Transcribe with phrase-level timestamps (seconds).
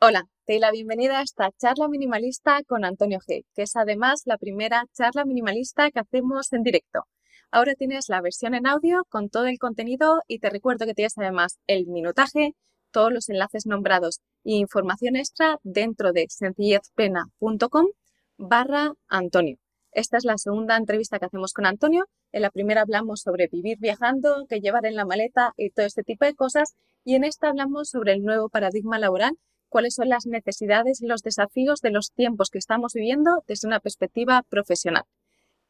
[0.00, 4.22] Hola, te doy la bienvenida a esta charla minimalista con Antonio G, que es además
[4.26, 7.00] la primera charla minimalista que hacemos en directo.
[7.50, 11.18] Ahora tienes la versión en audio con todo el contenido y te recuerdo que tienes
[11.18, 12.52] además el minutaje,
[12.92, 17.86] todos los enlaces nombrados e información extra dentro de sencillezpena.com
[18.36, 19.56] barra Antonio.
[19.90, 22.04] Esta es la segunda entrevista que hacemos con Antonio.
[22.30, 26.04] En la primera hablamos sobre vivir viajando, qué llevar en la maleta y todo este
[26.04, 26.76] tipo de cosas.
[27.02, 29.36] Y en esta hablamos sobre el nuevo paradigma laboral,
[29.68, 33.80] cuáles son las necesidades y los desafíos de los tiempos que estamos viviendo desde una
[33.80, 35.04] perspectiva profesional.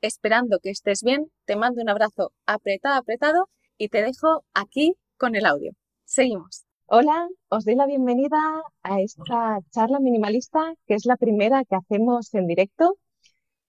[0.01, 5.35] Esperando que estés bien, te mando un abrazo apretado, apretado y te dejo aquí con
[5.35, 5.73] el audio.
[6.05, 6.65] Seguimos.
[6.87, 8.39] Hola, os doy la bienvenida
[8.83, 12.97] a esta charla minimalista, que es la primera que hacemos en directo.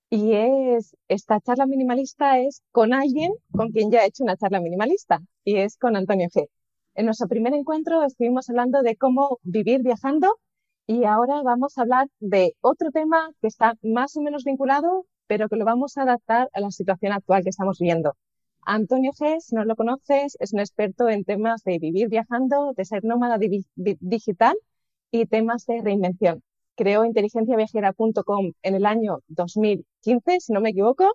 [0.10, 4.62] Y es, esta charla minimalista es con alguien con quien ya he hecho una charla
[4.62, 6.48] minimalista, y es con Antonio G.
[6.96, 10.38] En nuestro primer encuentro estuvimos hablando de cómo vivir viajando
[10.88, 15.48] y ahora vamos a hablar de otro tema que está más o menos vinculado, pero
[15.48, 18.16] que lo vamos a adaptar a la situación actual que estamos viviendo.
[18.66, 22.86] Antonio G, si no lo conoces, es un experto en temas de vivir viajando, de
[22.86, 23.38] ser nómada
[23.76, 24.56] digital
[25.12, 26.44] y temas de reinvención.
[26.76, 31.06] Creó inteligenciaviajera.com en el año 2015, si no me equivoco,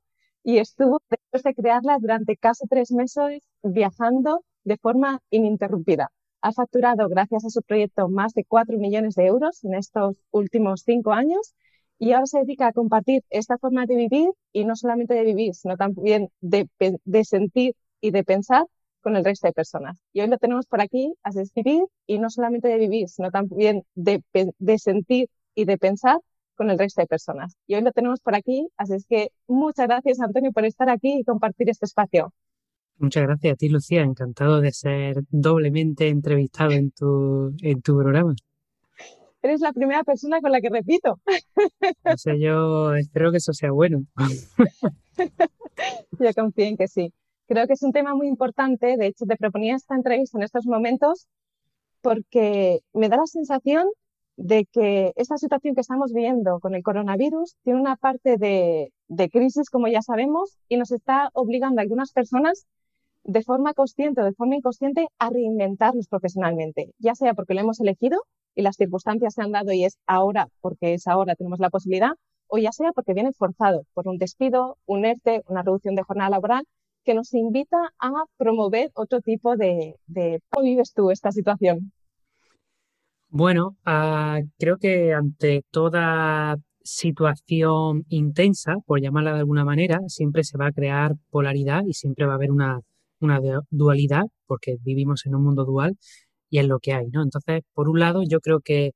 [0.43, 6.11] y estuvo después de crearla durante casi tres meses viajando de forma ininterrumpida.
[6.43, 10.83] Ha facturado, gracias a su proyecto, más de 4 millones de euros en estos últimos
[10.85, 11.55] cinco años
[11.99, 15.55] y ahora se dedica a compartir esta forma de vivir y no solamente de vivir,
[15.55, 16.69] sino también de,
[17.25, 18.67] sentir y de pensar
[19.01, 19.97] con el resto de personas.
[20.13, 23.85] Y hoy lo tenemos por aquí, a escribir y no solamente de vivir, sino también
[23.95, 26.19] de sentir y de pensar
[26.57, 27.57] con el resto de personas.
[27.67, 31.19] Y hoy lo tenemos por aquí, así es que muchas gracias Antonio por estar aquí
[31.19, 32.33] y compartir este espacio.
[32.99, 34.03] Muchas gracias a ti, Lucía.
[34.03, 38.35] Encantado de ser doblemente entrevistado en tu, en tu programa.
[39.43, 41.21] Eres la primera persona con la que repito.
[42.05, 44.07] O sea, yo espero que eso sea bueno.
[46.19, 47.13] yo confío en que sí.
[47.47, 48.97] Creo que es un tema muy importante.
[48.97, 51.27] De hecho, te proponía esta entrevista en estos momentos
[52.01, 53.89] porque me da la sensación
[54.37, 59.31] de que esta situación que estamos viviendo con el coronavirus tiene una parte de, de
[59.31, 62.67] crisis, como ya sabemos, y nos está obligando a algunas personas
[63.25, 67.81] de forma consciente o de forma inconsciente a reinventarnos profesionalmente, ya sea porque lo hemos
[67.81, 68.23] elegido
[68.55, 72.13] y las circunstancias se han dado y es ahora porque es ahora tenemos la posibilidad,
[72.47, 76.31] o ya sea porque viene forzado por un despido, un ERTE, una reducción de jornada
[76.31, 76.65] laboral
[77.05, 79.97] que nos invita a promover otro tipo de...
[80.51, 81.93] ¿Cómo vives tú esta situación?
[83.29, 90.57] Bueno, ah, creo que ante toda situación intensa, por llamarla de alguna manera, siempre se
[90.57, 92.81] va a crear polaridad y siempre va a haber una
[93.25, 93.41] una
[93.71, 95.97] dualidad, porque vivimos en un mundo dual
[96.51, 97.23] y es lo que hay, ¿no?
[97.23, 98.93] Entonces, por un lado, yo creo que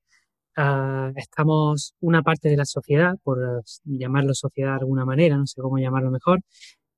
[0.57, 5.61] ah, estamos una parte de la sociedad, por llamarlo sociedad de alguna manera, no sé
[5.61, 6.41] cómo llamarlo mejor,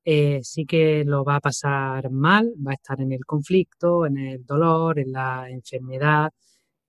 [0.05, 4.17] eh, sí que lo va a pasar mal, va a estar en el conflicto, en
[4.17, 6.31] el dolor, en la enfermedad,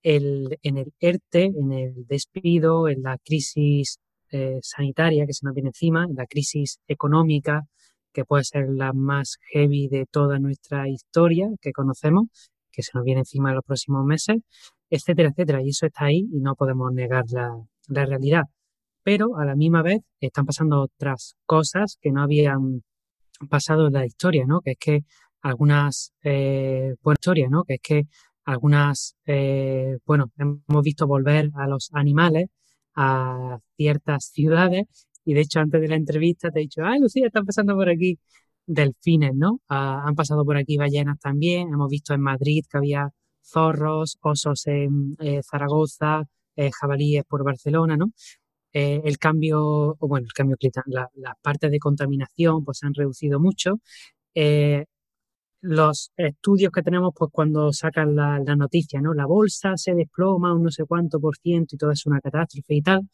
[0.02, 3.98] el, en el ERTE, en el despido, en la crisis
[4.30, 7.66] eh, sanitaria que se nos viene encima, en la crisis económica,
[8.12, 12.26] que puede ser la más heavy de toda nuestra historia que conocemos,
[12.70, 14.38] que se nos viene encima en los próximos meses,
[14.90, 15.62] etcétera, etcétera.
[15.62, 18.44] Y eso está ahí y no podemos negar la, realidad.
[19.02, 22.82] Pero a la misma vez están pasando otras cosas que no habían
[23.50, 24.60] pasado en la historia, ¿no?
[24.60, 25.00] Que es que
[25.42, 27.64] algunas, eh, buena historia, ¿no?
[27.64, 28.02] Que es que
[28.44, 32.46] algunas, eh, bueno, hemos visto volver a los animales
[32.94, 37.26] a ciertas ciudades y de hecho, antes de la entrevista te he dicho, ay, Lucía,
[37.26, 38.18] están pasando por aquí
[38.66, 39.60] delfines, ¿no?
[39.68, 41.68] Ah, han pasado por aquí ballenas también.
[41.72, 43.10] Hemos visto en Madrid que había
[43.42, 46.24] zorros, osos en eh, Zaragoza,
[46.56, 48.12] eh, jabalíes por Barcelona, ¿no?
[48.72, 50.56] Eh, el cambio, bueno, el cambio
[50.86, 53.80] las la partes de contaminación pues se han reducido mucho.
[55.60, 59.14] los estudios que tenemos, pues cuando sacan la, la, noticia, ¿no?
[59.14, 62.74] La bolsa se desploma un no sé cuánto por ciento y todo es una catástrofe
[62.74, 63.08] y tal.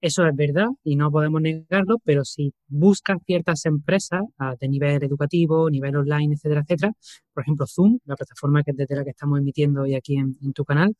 [0.00, 4.22] Eso es verdad y no podemos negarlo, pero si buscas ciertas empresas
[4.58, 6.92] de nivel educativo, nivel online, etcétera, etcétera,
[7.34, 10.64] por ejemplo Zoom, la plataforma que desde la que estamos emitiendo hoy aquí en, tu
[10.64, 10.94] canal,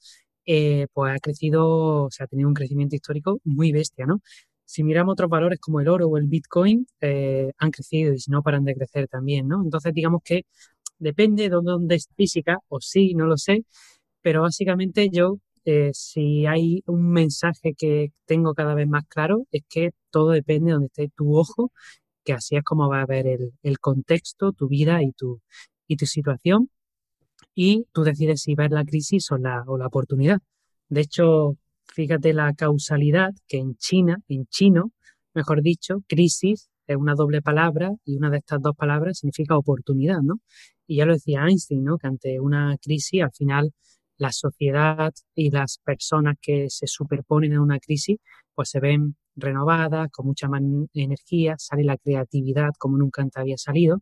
[0.44, 4.20] eh, pues ha crecido, o sea, ha tenido un crecimiento histórico muy bestia, ¿no?
[4.66, 8.42] Si miramos otros valores como el oro o el Bitcoin, eh, han crecido y no
[8.42, 9.62] paran de crecer también, ¿no?
[9.64, 10.44] Entonces, digamos que
[10.98, 13.64] depende de dónde es física, o sí, no lo sé,
[14.22, 19.62] pero básicamente yo eh, si hay un mensaje que tengo cada vez más claro, es
[19.68, 21.72] que todo depende de donde esté tu ojo,
[22.24, 23.26] que así es como va a ver
[23.62, 25.40] el, contexto, tu vida y tu,
[26.06, 26.70] situación.
[27.54, 30.38] Y tú decides si ver la crisis o la, o la oportunidad.
[30.88, 31.56] De hecho,
[31.94, 34.92] fíjate la causalidad que en China, en chino,
[35.34, 40.20] mejor dicho, crisis es una doble palabra y una de estas dos palabras significa oportunidad,
[40.22, 40.40] ¿no?
[40.86, 41.98] Y ya lo decía Einstein, ¿no?
[41.98, 43.72] Que ante una crisis, al final,
[44.20, 48.18] la sociedad y las personas que se superponen en una crisis,
[48.54, 50.62] pues se ven renovadas, con mucha más
[50.92, 54.00] energía, sale la creatividad como nunca antes había salido.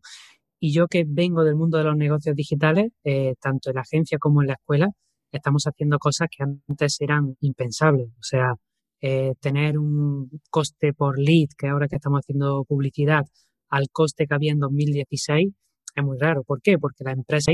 [0.59, 4.17] Y yo que vengo del mundo de los negocios digitales, eh, tanto en la agencia
[4.19, 4.89] como en la escuela,
[5.31, 8.09] estamos haciendo cosas que antes eran impensables.
[8.19, 8.55] O sea,
[9.01, 13.25] eh, tener un coste por lead, que ahora que estamos haciendo publicidad,
[13.69, 15.49] al coste que había en 2016,
[15.95, 16.43] es muy raro.
[16.43, 16.77] ¿Por qué?
[16.77, 17.53] Porque la empresa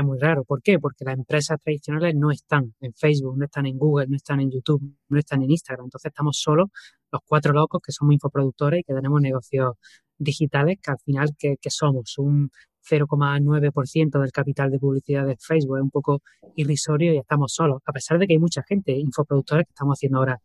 [0.00, 0.44] es muy raro.
[0.44, 0.78] ¿Por qué?
[0.78, 4.50] Porque las empresas tradicionales no están en Facebook, no están en Google, no están en
[4.50, 5.86] YouTube, no están en Instagram.
[5.86, 6.70] Entonces estamos solo
[7.12, 9.74] los cuatro locos que somos infoproductores y que tenemos negocios
[10.18, 12.50] digitales que al final que somos un
[12.88, 16.22] 0,9% del capital de publicidad de Facebook, es un poco
[16.56, 20.18] irrisorio y estamos solos, a pesar de que hay mucha gente, infoproductores, que estamos haciendo
[20.18, 20.40] ahora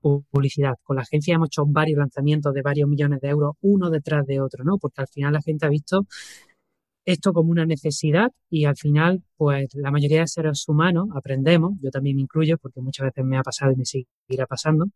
[0.00, 0.74] publicidad.
[0.82, 4.40] Con la agencia hemos hecho varios lanzamientos de varios millones de euros, uno detrás de
[4.40, 4.78] otro, ¿no?
[4.78, 6.06] Porque al final la gente ha visto
[7.04, 11.90] esto como una necesidad y al final, pues la mayoría de seres humanos aprendemos, yo
[11.90, 14.86] también me incluyo porque muchas veces me ha pasado y me seguirá pasando,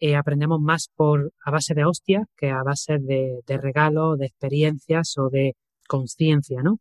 [0.00, 5.14] eh, aprendemos más por a base de hostias que a base de, regalos, de experiencias
[5.18, 6.80] o de conciencia, ¿no?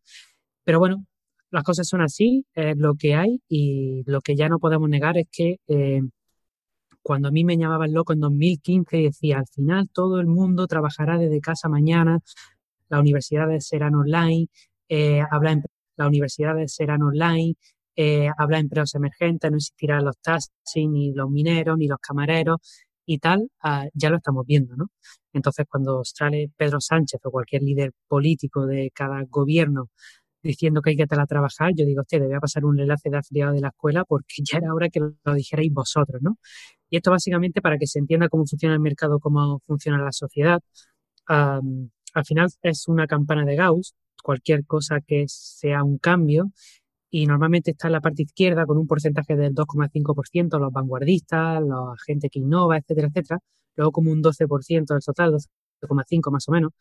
[0.64, 1.06] Pero bueno,
[1.52, 5.18] las cosas son así, es lo que hay y lo que ya no podemos negar
[5.18, 6.02] es que eh,
[7.02, 10.68] cuando a mí me llamaban loco en 2015 y decía, al final todo el mundo
[10.68, 12.20] trabajará desde casa mañana,
[12.90, 14.48] las universidades serán online,
[14.89, 15.62] eh, habla
[15.97, 17.56] las universidades serán online,
[17.95, 22.59] eh, habla empresas emergentes, no existirán los taxis, ni los mineros, ni los camareros
[23.06, 24.88] y tal, ah, ya lo estamos viendo, ¿no?
[25.33, 29.89] Entonces, cuando sale Pedro Sánchez o cualquier líder político de cada gobierno
[30.44, 33.62] diciendo que hay que trabajar, yo digo, usted debe pasar un enlace de afiliado de
[33.62, 36.38] la escuela porque ya era hora que lo dijerais vosotros, ¿no?
[36.89, 40.59] Y esto básicamente para que se entienda cómo funciona el mercado, cómo funciona la sociedad.
[41.27, 46.51] al final es una campana de Gauss, cualquier cosa que sea un cambio,
[47.10, 51.95] y normalmente está en la parte izquierda con un porcentaje del 2,5%, los vanguardistas, la
[52.06, 53.39] gente que innova, etcétera, etcétera.
[53.75, 56.71] Luego como un 12% del total, 12,5 más o menos,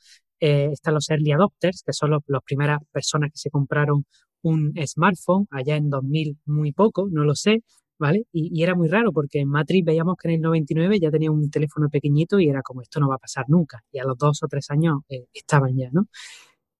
[0.40, 4.05] eh, están los early adopters, que son las primeras personas que se compraron
[4.43, 7.62] un smartphone allá en 2000 muy poco, no lo sé,
[7.99, 8.25] ¿vale?
[8.32, 11.50] Y, era muy raro porque en Matrix veíamos que en el 99 ya tenía un
[11.50, 13.82] teléfono pequeñito y era como esto no va a pasar nunca.
[13.93, 16.06] Y a los dos o tres años eh, estaban ya, ¿no?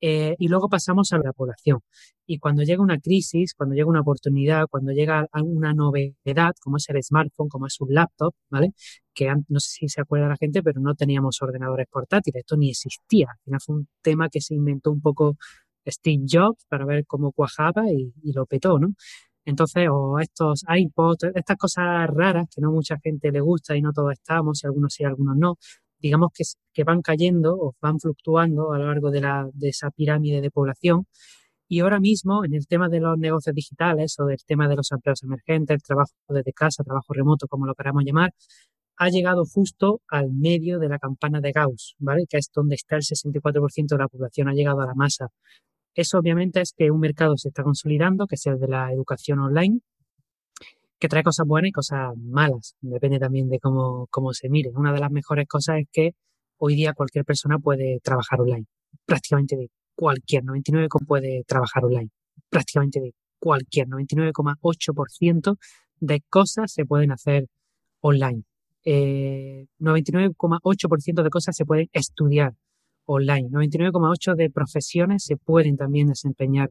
[0.01, 1.81] Eh, y luego pasamos a la población.
[2.27, 6.89] Y cuando llega una crisis, cuando llega una oportunidad, cuando llega una novedad, como es
[6.89, 8.73] el smartphone, como es un laptop, ¿vale?
[9.15, 12.71] Que no sé si se acuerda la gente, pero no teníamos ordenadores portátiles, esto ni
[12.71, 13.29] existía.
[13.31, 15.37] Al final fue un tema que se inventó un poco
[15.87, 18.95] Steve Jobs para ver cómo cuajaba y, y lo petó, ¿no?
[19.49, 23.93] Entonces, o estos iPods, estas cosas raras que no mucha gente le gusta y no
[23.93, 25.57] todos estamos, y algunos sí, algunos no,
[26.01, 30.41] digamos que, van cayendo o van fluctuando a lo largo de, la, de esa pirámide
[30.41, 31.07] de población.
[31.69, 34.91] Y ahora mismo, en el tema de los negocios digitales o del tema de los
[34.93, 38.33] empleos emergentes, el trabajo desde casa, trabajo remoto, como lo queramos llamar,
[38.97, 42.27] ha llegado justo al medio de la campana de Gauss, ¿vale?
[42.29, 45.29] Que es donde está el 64% de la población, ha llegado a la masa.
[45.95, 49.41] Eso obviamente es que un mercado se está consolidando, que es el de la educación
[49.41, 49.81] online,
[50.99, 52.75] que trae cosas buenas y cosas malas.
[52.81, 54.71] Depende también de cómo, cómo se mire.
[54.75, 56.13] Una de las mejores cosas es que
[56.59, 58.67] hoy día cualquier persona puede trabajar online.
[59.07, 62.11] Prácticamente de cualquier, 99 puede trabajar online.
[62.51, 65.57] Prácticamente de cualquier, 99,8%
[66.01, 67.47] de cosas se pueden hacer
[68.01, 68.43] online.
[68.85, 72.55] 99,8% eh, de cosas se pueden estudiar
[73.05, 73.49] online.
[73.51, 76.71] 99,8% de profesiones se pueden también desempeñar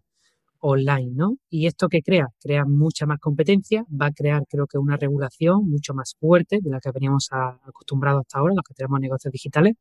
[0.61, 1.37] online, ¿no?
[1.49, 5.69] Y esto que crea, crea mucha más competencia, va a crear creo que una regulación
[5.69, 9.75] mucho más fuerte de la que veníamos acostumbrados hasta ahora, los que tenemos negocios digitales,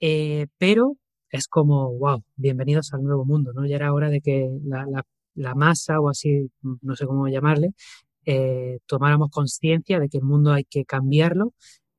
[0.00, 0.96] eh, pero
[1.30, 3.66] es como, wow, bienvenidos al nuevo mundo, ¿no?
[3.66, 6.50] Ya era hora de que la, masa o así,
[6.82, 7.70] no sé cómo llamarle,
[8.26, 11.54] eh, tomáramos conciencia de que el mundo hay que cambiarlo,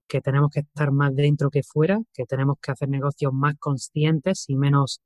[0.08, 4.46] que tenemos que estar más dentro que fuera, que tenemos que hacer negocios más conscientes
[4.48, 5.02] y menos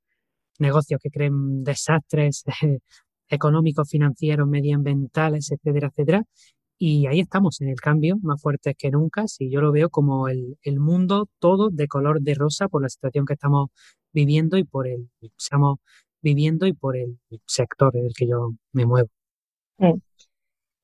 [0.58, 2.44] negocios que creen desastres
[3.28, 6.24] económicos, financieros, medioambientales, etcétera, etcétera.
[6.78, 9.26] Y ahí estamos en el cambio, más fuertes que nunca.
[9.26, 13.26] Si yo lo veo como el, mundo todo de color de rosa por la situación
[13.26, 13.70] que estamos
[14.12, 15.78] viviendo y por el, estamos
[16.22, 19.08] viviendo y por el sector en el que yo me muevo.
[19.78, 19.94] Mm.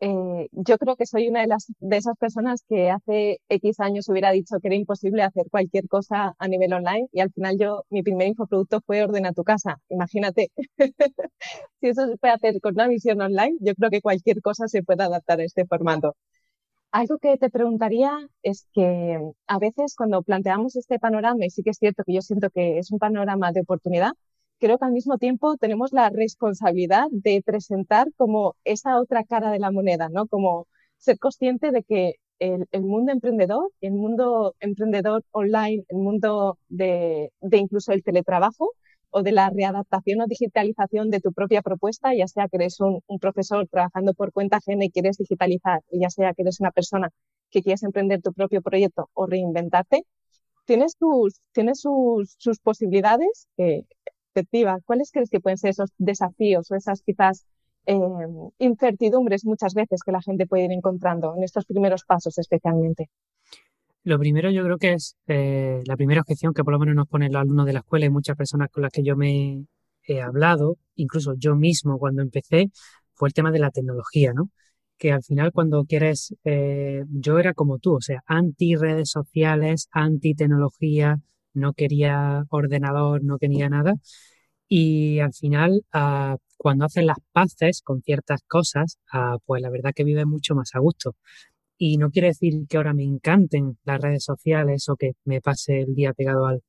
[0.06, 4.06] Eh, yo creo que soy una de, las, de esas personas que hace X años
[4.10, 7.84] hubiera dicho que era imposible hacer cualquier cosa a nivel online y al final yo,
[7.88, 9.80] mi primer infoproducto fue Ordena tu casa.
[9.88, 10.50] Imagínate,
[11.80, 14.82] si eso se puede hacer con una visión online, yo creo que cualquier cosa se
[14.82, 16.16] puede adaptar a este formato.
[16.90, 21.70] Algo que te preguntaría es que a veces cuando planteamos este panorama, y sí que
[21.70, 24.12] es cierto que yo siento que es un panorama de oportunidad,
[24.58, 29.58] creo que al mismo tiempo tenemos la responsabilidad de presentar como esa otra cara de
[29.58, 30.26] la moneda, ¿no?
[30.26, 30.66] Como
[30.98, 37.92] ser consciente de que el, mundo emprendedor, el mundo emprendedor online, el mundo de, incluso
[37.92, 38.70] el teletrabajo
[39.10, 43.00] o de la readaptación o digitalización de tu propia propuesta, ya sea que eres un,
[43.20, 47.10] profesor trabajando por cuenta ajena y quieres digitalizar, ya sea que eres una persona
[47.50, 50.04] que quieres emprender tu propio proyecto o reinventarte,
[50.64, 53.46] tienes, tus, tienes sus, sus posibilidades
[54.84, 57.46] ¿cuáles crees que pueden ser esos desafíos o esas quizás
[57.86, 57.98] eh,
[58.58, 63.10] incertidumbres muchas veces que la gente puede ir encontrando en estos primeros pasos especialmente?
[64.04, 67.08] Lo primero yo creo que es eh, la primera objeción que por lo menos nos
[67.08, 69.64] ponen los alumnos de la escuela y muchas personas con las que yo me
[70.06, 72.70] he hablado, incluso yo mismo cuando empecé,
[73.14, 74.50] fue el tema de la tecnología, ¿no?
[74.98, 79.88] Que al final cuando quieres, eh, yo era como tú, o sea, anti redes sociales,
[79.90, 81.20] anti tecnología,
[81.54, 83.94] no quería ordenador, no quería nada.
[84.68, 89.92] Y al final, ah, cuando haces las paces con ciertas cosas, ah, pues la verdad
[89.94, 91.16] que vives mucho más a gusto.
[91.78, 95.80] Y no quiere decir que ahora me encanten las redes sociales o que me pase
[95.82, 96.62] el día pegado al,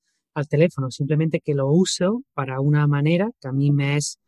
[0.49, 4.19] teléfono, simplemente que lo uso para una manera que a mí me es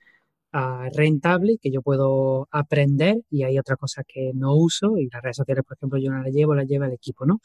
[0.53, 5.21] uh, rentable, que yo puedo aprender y hay otra cosa que no uso y las
[5.21, 7.39] redes sociales, por ejemplo, yo no las llevo, las lleva el equipo, ¿no?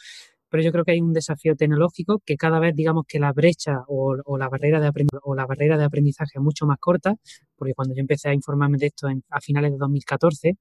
[0.53, 3.85] Pero yo creo que hay un desafío tecnológico que cada vez digamos que la brecha
[3.89, 4.91] o, la, barrera de
[5.23, 7.15] o la barrera de aprendizaje es mucho más corta,
[7.57, 10.59] porque cuando yo empecé a informarme de esto a finales de 2014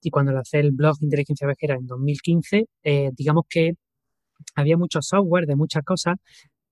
[0.00, 3.72] y cuando lancé el blog Inteligencia Vejera en 2015, eh, digamos que
[4.54, 6.18] había mucho software de muchas cosas,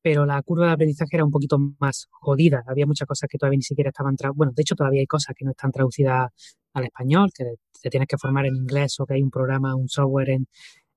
[0.01, 2.63] pero la curva de aprendizaje era un poquito más jodida.
[2.69, 5.45] Había muchas cosas que todavía ni siquiera estaban, bueno, de hecho todavía hay cosas que
[5.45, 6.31] no están traducidas
[6.75, 7.47] al español, que
[7.83, 10.47] te tienes que formar en inglés o que hay un programa, un software en,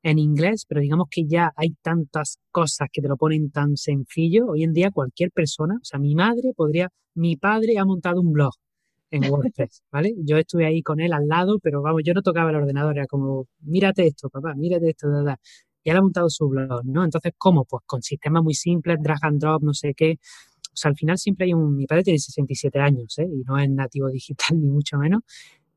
[0.04, 4.48] en inglés, pero digamos que ya hay tantas cosas que te lo ponen tan sencillo.
[4.48, 8.34] Hoy en día cualquier persona, o sea, mi madre podría, mi padre ha montado un
[8.34, 8.54] blog
[9.12, 10.14] en WordPress, ¿vale?
[10.18, 13.08] Yo estuve ahí con él al lado, pero vamos, yo no tocaba el ordenador, era
[13.08, 15.38] como, mírate esto, papá, mírate esto, da,
[15.84, 17.04] Y él ha montado su blog, ¿no?
[17.06, 17.66] Entonces, ¿cómo?
[17.66, 20.18] Pues con sistemas muy simples, drag and drop, no sé qué.
[20.74, 23.28] O sea, al final siempre hay un, mi padre tiene 67 años, ¿eh?
[23.32, 25.22] Y no es nativo digital, ni mucho menos.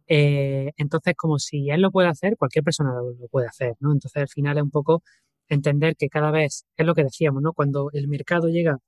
[0.08, 3.92] Eh, entonces, como si él lo puede hacer, cualquier persona lo, puede hacer, ¿no?
[3.92, 5.02] Entonces, al final es un poco
[5.48, 7.52] entender que cada vez, es lo que decíamos, ¿no?
[7.52, 8.78] Cuando el mercado llega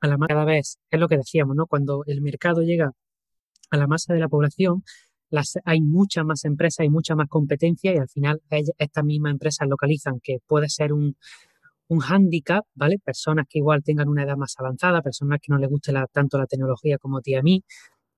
[0.00, 1.66] a la cada vez, es lo que decíamos, ¿no?
[1.66, 2.92] Cuando el mercado llega
[3.70, 4.84] a la masa de la población,
[5.30, 8.42] las, hay muchas más empresas, hay mucha más competencia y al final
[8.78, 11.16] estas mismas empresas localizan que puede ser un,
[11.88, 12.98] un hándicap, ¿vale?
[12.98, 16.46] Personas que igual tengan una edad más avanzada, personas que no les guste tanto la
[16.46, 17.64] tecnología como a ti a mí,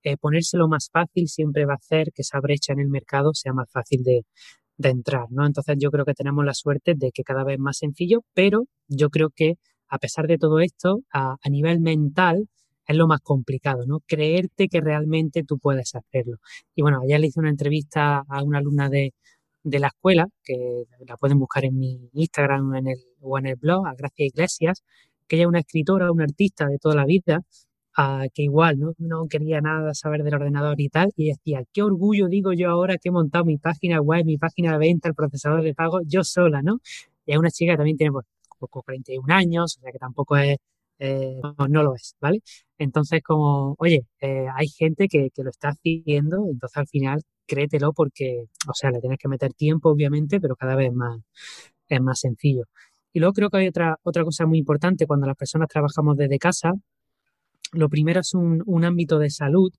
[0.02, 3.52] eh, ponérselo más fácil siempre va a hacer que esa brecha en el mercado sea
[3.52, 4.24] más fácil de,
[4.84, 5.46] entrar, ¿no?
[5.46, 9.10] Entonces yo creo que tenemos la suerte de que cada vez más sencillo, pero yo
[9.10, 9.54] creo que
[9.88, 12.48] a pesar de todo esto, a, nivel mental,
[12.88, 14.00] es lo más complicado, ¿no?
[14.06, 16.38] Creerte que realmente tú puedes hacerlo.
[16.74, 19.12] Y bueno, ayer le hice una entrevista a una alumna de,
[19.64, 23.86] la escuela, que la pueden buscar en mi Instagram en el, o en el blog,
[23.86, 24.82] a Gracia Iglesias,
[25.28, 27.40] que ella es una escritora, una artista de toda la vida,
[28.34, 28.94] que igual ¿no?
[28.98, 32.96] no quería nada saber del ordenador y tal, y decía, qué orgullo digo yo ahora
[32.98, 36.24] que he montado mi página web, mi página de venta, el procesador de pago, yo
[36.24, 36.80] sola, ¿no?
[37.26, 38.26] Y es una chica que también tiene pues,
[38.58, 40.56] poco 41 años, o sea que tampoco es,
[40.98, 42.40] eh, no, lo es, ¿vale?
[42.78, 47.92] Entonces como, oye, eh, hay gente que, que, lo está haciendo, entonces al final créetelo
[47.92, 51.20] porque, o sea, le tienes que meter tiempo, obviamente, pero cada vez más,
[51.88, 52.64] es más sencillo.
[53.12, 56.38] Y luego creo que hay otra, otra cosa muy importante cuando las personas trabajamos desde
[56.38, 56.72] casa,
[57.72, 59.72] lo primero es un, un ámbito de salud.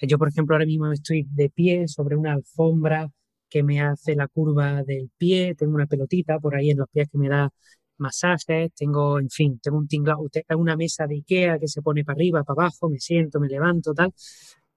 [0.00, 3.10] Yo, por ejemplo, ahora mismo estoy de pie sobre una alfombra
[3.48, 7.08] que me hace la curva del pie, tengo una pelotita por ahí en los pies
[7.10, 7.50] que me da
[7.98, 10.20] masajes, tengo, en fin, tengo un tinglado,
[10.56, 13.94] una mesa de Ikea que se pone para arriba, para abajo, me siento, me levanto,
[13.94, 14.12] tal.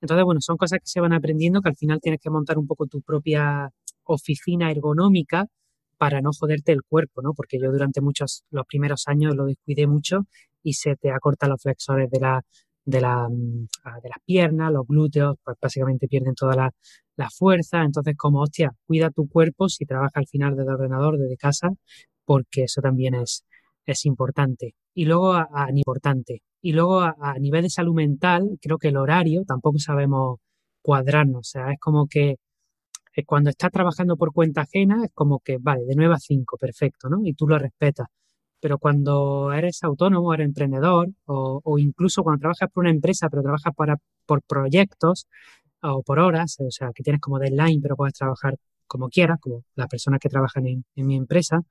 [0.02, 2.68] Entonces, bueno, son cosas que se van aprendiendo que al final tienes que montar un
[2.68, 3.70] poco tu propia
[4.04, 5.48] oficina ergonómica
[6.00, 7.34] para no joderte el cuerpo, ¿no?
[7.34, 10.26] Porque yo durante muchos, los primeros años lo descuidé mucho
[10.64, 12.42] y se te acortan los flexores de la,
[12.86, 16.72] de, la, mm, ah, de las piernas, los glúteos, pues básicamente pierden toda la,
[17.38, 17.84] fuerza.
[17.84, 21.70] Entonces, como, hostia, cuida tu cuerpo si trabajas al final del ordenador, desde casa,
[22.26, 23.44] porque eso también es,
[23.86, 24.76] es importante.
[24.94, 26.42] Y luego, a, importante.
[26.62, 30.40] Y luego, a, a, nivel de salud mental, creo que el horario tampoco sabemos
[30.82, 31.40] cuadrarnos.
[31.40, 32.38] O sea, es como que
[33.26, 37.10] cuando estás trabajando por cuenta ajena, es como que, vale, de 9 a 5, perfecto,
[37.10, 37.20] ¿no?
[37.26, 38.08] Y tú lo respetas.
[38.60, 43.74] Pero cuando eres autónomo, eres emprendedor, o, incluso cuando trabajas por una empresa, pero trabajas
[43.76, 45.28] para, por proyectos
[45.82, 48.56] o por horas, o sea, que tienes como deadline, pero puedes trabajar
[48.88, 51.62] como quieras, como las personas que trabajan en, mi empresa,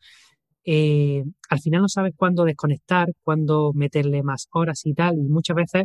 [0.65, 5.57] eh, al final no sabes cuándo desconectar, cuándo meterle más horas y tal, y muchas
[5.57, 5.85] veces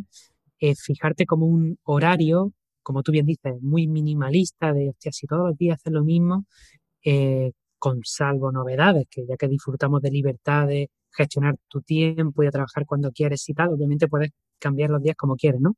[0.60, 5.50] eh, fijarte como un horario, como tú bien dices, muy minimalista, de, hostia, si todos
[5.50, 6.46] los días haces lo mismo,
[7.06, 12.48] eh, con salvo novedades, que ya que disfrutamos de libertad de gestionar tu tiempo y
[12.48, 15.76] a trabajar cuando quieres y tal, obviamente puedes cambiar los días como quieres, ¿no?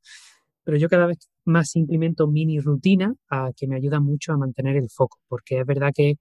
[0.64, 4.76] Pero yo cada vez más implemento mini rutina a que me ayuda mucho a mantener
[4.76, 6.16] el foco, porque es verdad que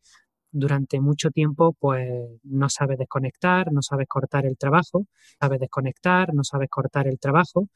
[0.52, 2.10] durante mucho tiempo pues
[2.44, 5.06] no sabes desconectar, no sabes cortar el trabajo,
[5.40, 7.68] sabes desconectar, no sabes cortar el trabajo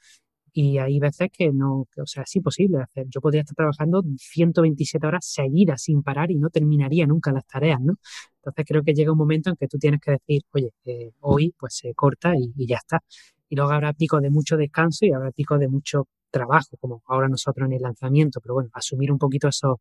[0.53, 3.07] y hay veces que no, o sea, es imposible hacer.
[3.09, 7.79] Yo podría estar trabajando 127 horas seguidas sin parar y no terminaría nunca las tareas,
[7.81, 7.95] ¿no?
[8.37, 11.53] Entonces creo que llega un momento en que tú tienes que decir, oye, eh, hoy
[11.57, 13.03] pues se corta y, ya está.
[13.49, 17.27] Y luego habrá picos de mucho descanso y habrá picos de mucho trabajo, como ahora
[17.27, 19.77] nosotros en el lanzamiento, pero bueno, asumir un poquito esos,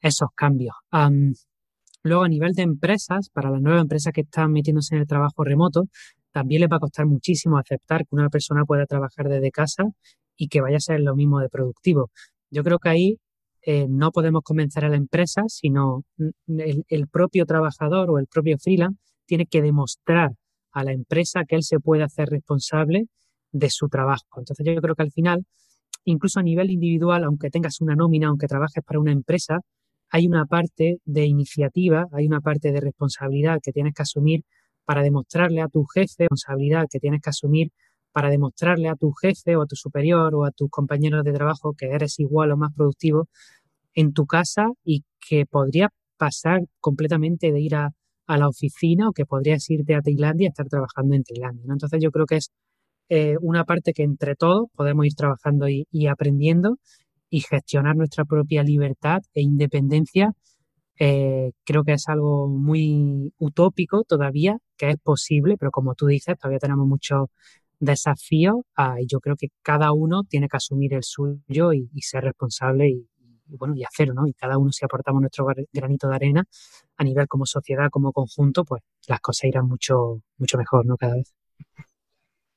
[0.00, 0.74] esos cambios.
[2.02, 5.42] luego a nivel de empresas, para las nuevas empresas que están metiéndose en el trabajo
[5.44, 5.88] remoto,
[6.34, 9.84] también les va a costar muchísimo aceptar que una persona pueda trabajar desde casa
[10.36, 12.10] y que vaya a ser lo mismo de productivo.
[12.50, 13.18] Yo creo que ahí
[13.62, 16.02] eh, no podemos convencer a la empresa, sino
[16.48, 20.32] el, propio trabajador o el propio freelance tiene que demostrar
[20.72, 23.06] a la empresa que él se puede hacer responsable
[23.52, 24.38] de su trabajo.
[24.38, 25.46] Entonces yo creo que al final,
[26.04, 29.60] incluso a nivel individual, aunque tengas una nómina, aunque trabajes para una empresa,
[30.10, 34.42] hay una parte de iniciativa, hay una parte de responsabilidad que tienes que asumir
[34.84, 37.70] para demostrarle a tu jefe responsabilidad que tienes que asumir
[38.12, 41.74] para demostrarle a tu jefe o a tu superior o a tus compañeros de trabajo
[41.76, 43.28] que eres igual o más productivo
[43.94, 47.90] en tu casa y que podría pasar completamente de ir a,
[48.26, 51.64] la oficina o que podrías irte a Tailandia y estar trabajando en Tailandia.
[51.70, 52.50] Entonces yo creo que es
[53.10, 56.78] eh, una parte que entre todos podemos ir trabajando y aprendiendo
[57.28, 60.32] y gestionar nuestra propia libertad e independencia
[60.98, 66.38] eh, creo que es algo muy utópico todavía, que es posible, pero como tú dices,
[66.38, 67.28] todavía tenemos muchos
[67.80, 72.24] desafíos ah, y yo creo que cada uno tiene que asumir el suyo y, ser
[72.24, 73.06] responsable y,
[73.48, 74.26] bueno, y hacerlo, ¿no?
[74.26, 76.44] Y cada uno si aportamos nuestro granito de arena
[76.96, 80.96] a nivel como sociedad, como conjunto, pues las cosas irán mucho, mucho mejor, ¿no?
[80.96, 81.34] Cada vez.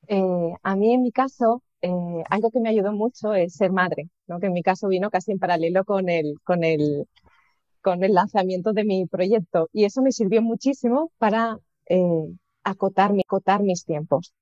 [0.06, 4.08] Eh, a mí, en mi caso, eh, algo que me ayudó mucho es ser madre,
[4.26, 4.40] ¿no?
[4.40, 7.06] Que en mi caso vino casi en paralelo con el, con el,
[7.82, 12.00] con el lanzamiento de mi proyecto y eso me sirvió muchísimo para eh,
[12.64, 13.12] acotar,
[13.62, 14.34] mis tiempos,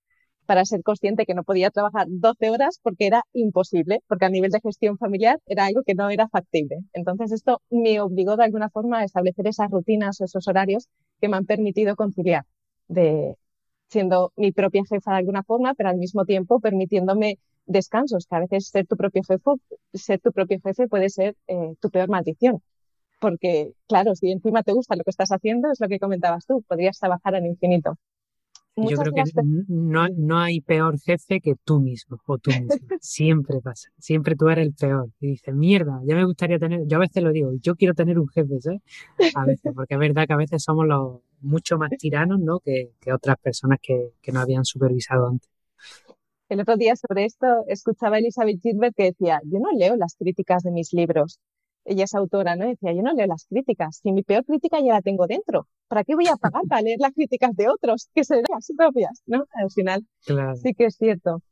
[0.46, 4.51] para ser consciente que no podía trabajar 12 horas porque era imposible, porque a nivel
[4.51, 6.79] de gestión familiar era algo que no era factible.
[6.92, 10.88] Entonces esto me obligó de alguna forma a establecer esas rutinas o esos horarios
[11.20, 12.44] que me han permitido conciliar
[12.88, 13.37] de
[13.88, 18.40] siendo mi propia jefa de alguna forma, pero al mismo tiempo permitiéndome descansos, que a
[18.40, 19.42] veces ser tu propio jefe,
[19.94, 22.62] ser tu propio jefe puede ser eh, tu peor maldición
[23.18, 26.62] porque, claro, si encima te gusta lo que estás haciendo, es lo que comentabas tú,
[26.62, 27.96] podrías trabajar al infinito.
[28.76, 29.22] Yo creo que
[29.68, 32.68] no, no, hay peor jefe que tú mismo o tú mismo.
[33.00, 33.88] Siempre pasa.
[33.98, 35.09] Siempre tú eres el peor.
[35.18, 36.87] Y dices, mierda, ya me gustaría tener.
[36.87, 38.83] Yo a veces lo digo, yo quiero tener un jefe, ¿sabes?
[39.35, 42.61] A veces, porque es verdad que a veces somos los mucho más tiranos, ¿no?
[42.61, 45.48] Que, que otras personas que, que no habían supervisado antes.
[46.50, 50.16] El otro día sobre esto escuchaba a Elizabeth Gilbert que decía, yo no leo las
[50.16, 51.40] críticas de mis libros,
[51.87, 52.66] ella es autora, ¿no?
[52.66, 56.05] decía, yo no leo las críticas, si mi peor crítica ya la tengo dentro, ¿para
[56.05, 58.09] qué voy a pagar para leer las críticas de otros?
[58.14, 59.44] Que serían las propias, ¿no?
[59.55, 60.07] Al final,
[60.62, 61.42] sí que es cierto.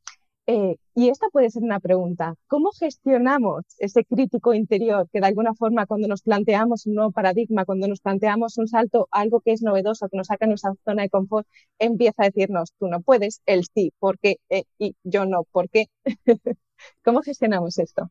[0.47, 2.35] Eh, y esta puede ser una pregunta.
[2.49, 7.65] ¿Cómo gestionamos ese crítico interior que de alguna forma cuando nos planteamos un nuevo paradigma,
[7.65, 11.03] cuando nos planteamos un salto, algo que es novedoso, que nos saca de nuestra zona
[11.03, 11.47] de confort,
[11.79, 14.37] empieza a decirnos, tú no puedes, él sí, ¿por qué?
[14.51, 15.87] Eh, y yo no, ¿por qué?
[17.05, 18.11] ¿Cómo gestionamos esto?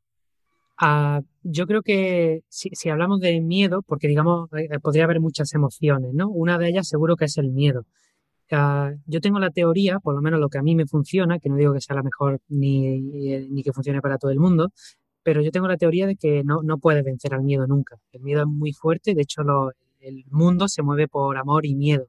[0.78, 6.14] Ah, yo creo que si, hablamos de miedo, porque digamos, eh, podría haber muchas emociones,
[6.14, 6.30] ¿no?
[6.30, 7.86] Una de ellas seguro que es el miedo.
[8.52, 11.50] Ah, yo tengo la teoría, por lo menos lo que a mí me funciona, que
[11.50, 14.72] no digo que sea la mejor ni, ni que funcione para todo el mundo,
[15.24, 17.98] pero yo tengo la teoría de que no, no puedes vencer al miedo nunca.
[18.12, 19.42] El miedo es muy fuerte, de hecho
[20.02, 22.08] el mundo se mueve por amor y miedo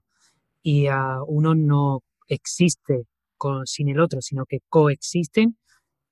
[0.65, 3.05] y uh, uno no existe
[3.37, 5.57] con, sin el otro, sino que coexisten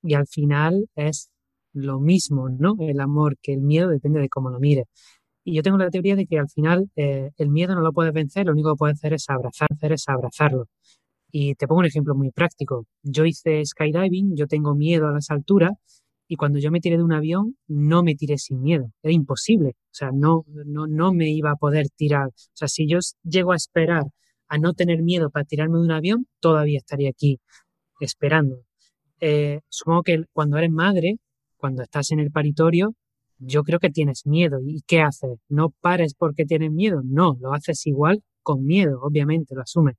[0.03, 1.31] y al final es
[1.73, 2.75] lo mismo, ¿no?
[2.79, 4.85] El amor que el miedo depende de cómo lo mires.
[5.43, 8.13] Y yo tengo la teoría de que al final eh, el miedo no lo puedes
[8.13, 10.67] vencer, lo único que puedes hacer es abrazar, hacer es abrazarlo.
[11.31, 12.85] Y te pongo un ejemplo muy práctico.
[13.03, 15.71] Yo hice skydiving, yo tengo miedo a las alturas
[16.27, 19.69] y cuando yo me tiré de un avión no me tiré sin miedo, era imposible.
[19.69, 22.27] O sea, no, no, no me iba a poder tirar.
[22.27, 24.03] O sea, si yo llego a esperar
[24.47, 27.39] a no tener miedo para tirarme de un avión, todavía estaría aquí
[27.99, 28.57] esperando.
[29.19, 31.17] Eh, supongo que cuando eres madre,
[31.63, 32.93] cuando estás en el paritorio,
[33.37, 34.59] yo creo que tienes miedo.
[34.65, 35.39] ¿Y qué haces?
[35.47, 36.99] No pares porque tienes miedo.
[37.05, 39.95] No, lo haces igual con miedo, obviamente, lo asumes.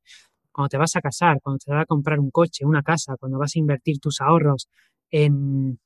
[0.52, 3.38] Cuando te vas a casar, cuando te vas a comprar un coche, una casa, cuando
[3.38, 4.68] vas a invertir tus ahorros
[5.10, 5.78] en,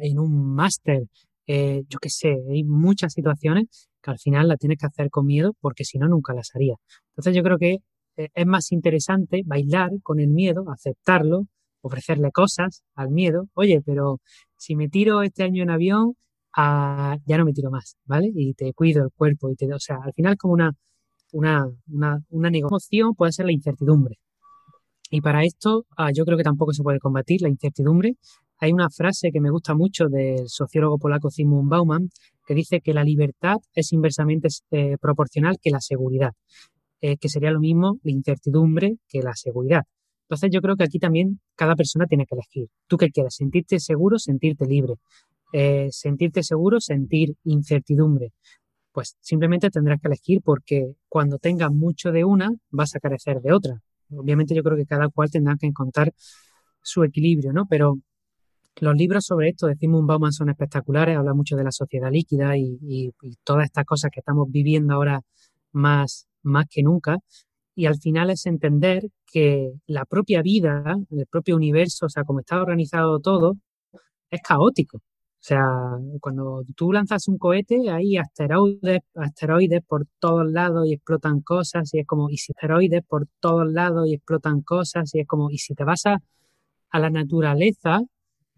[0.00, 1.02] en un máster,
[1.46, 5.26] eh, yo qué sé, hay muchas situaciones que al final la tienes que hacer con
[5.26, 6.76] miedo porque si no, nunca las haría.
[7.10, 7.76] Entonces yo creo que
[8.16, 11.46] eh, es más interesante bailar con el miedo, aceptarlo,
[11.82, 13.48] ofrecerle cosas al miedo.
[13.54, 14.20] Oye, pero
[14.62, 16.14] si me tiro este año en avión,
[16.56, 18.30] ah, ya no me tiro más, ¿vale?
[18.32, 20.70] Y te cuido el cuerpo y te, o sea, al final como una,
[21.32, 24.18] una, una, una negociación puede ser la incertidumbre.
[25.10, 28.14] Y para esto ah, yo creo que tampoco se puede combatir la incertidumbre.
[28.58, 32.08] Hay una frase que me gusta mucho del sociólogo polaco Zygmunt Bauman
[32.46, 36.30] que dice que la libertad es inversamente eh, proporcional que la seguridad,
[37.00, 39.82] eh, que sería lo mismo la incertidumbre que la seguridad.
[40.32, 42.70] Entonces yo creo que aquí también cada persona tiene que elegir.
[42.86, 43.34] ¿Tú qué quieres?
[43.34, 44.18] ¿Sentirte seguro?
[44.18, 44.94] ¿Sentirte libre?
[45.52, 46.80] Eh, ¿Sentirte seguro?
[46.80, 48.32] ¿Sentir incertidumbre?
[48.92, 53.52] Pues simplemente tendrás que elegir porque cuando tengas mucho de una vas a carecer de
[53.52, 53.82] otra.
[54.08, 56.14] Obviamente yo creo que cada cual tendrá que encontrar
[56.80, 57.66] su equilibrio, ¿no?
[57.66, 57.98] Pero
[58.76, 62.56] los libros sobre esto de Simon Bauman son espectaculares, habla mucho de la sociedad líquida
[62.56, 63.12] y,
[63.44, 65.20] todas estas cosas que estamos viviendo ahora
[65.72, 67.18] más, más que nunca.
[67.74, 72.40] Y al final es entender que la propia vida, el propio universo, o sea, como
[72.40, 73.56] está organizado todo,
[74.30, 74.98] es caótico.
[74.98, 75.66] O sea,
[76.20, 82.00] cuando tú lanzas un cohete, hay asteroides, asteroides por todos lados y explotan cosas, y
[82.00, 85.58] es como, y si asteroides por todos lados y explotan cosas, y es como, y
[85.58, 86.18] si te vas a,
[86.90, 88.02] a la naturaleza,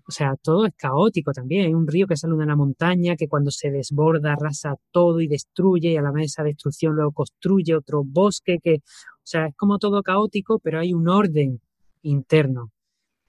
[0.06, 1.66] o sea, todo es caótico también.
[1.66, 5.28] Hay un río que sale de una montaña que cuando se desborda arrasa todo y
[5.28, 9.54] destruye y a la vez esa destrucción luego construye otro bosque que, o sea, es
[9.56, 11.60] como todo caótico, pero hay un orden
[12.02, 12.70] interno.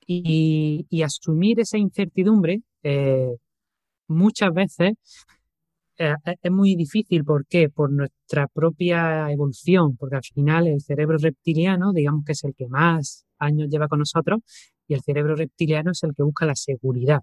[0.08, 3.36] Y, asumir esa incertidumbre eh,
[4.08, 4.94] muchas veces
[5.98, 7.24] eh, es muy difícil.
[7.24, 7.70] ¿Por qué?
[7.70, 12.68] Por nuestra propia evolución, porque al final el cerebro reptiliano, digamos que es el que
[12.68, 14.42] más años lleva con nosotros,
[14.88, 17.22] y el cerebro reptiliano es el que busca la seguridad.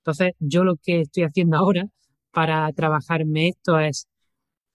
[0.00, 1.86] Entonces, yo lo que estoy haciendo ahora
[2.32, 4.08] para trabajarme esto es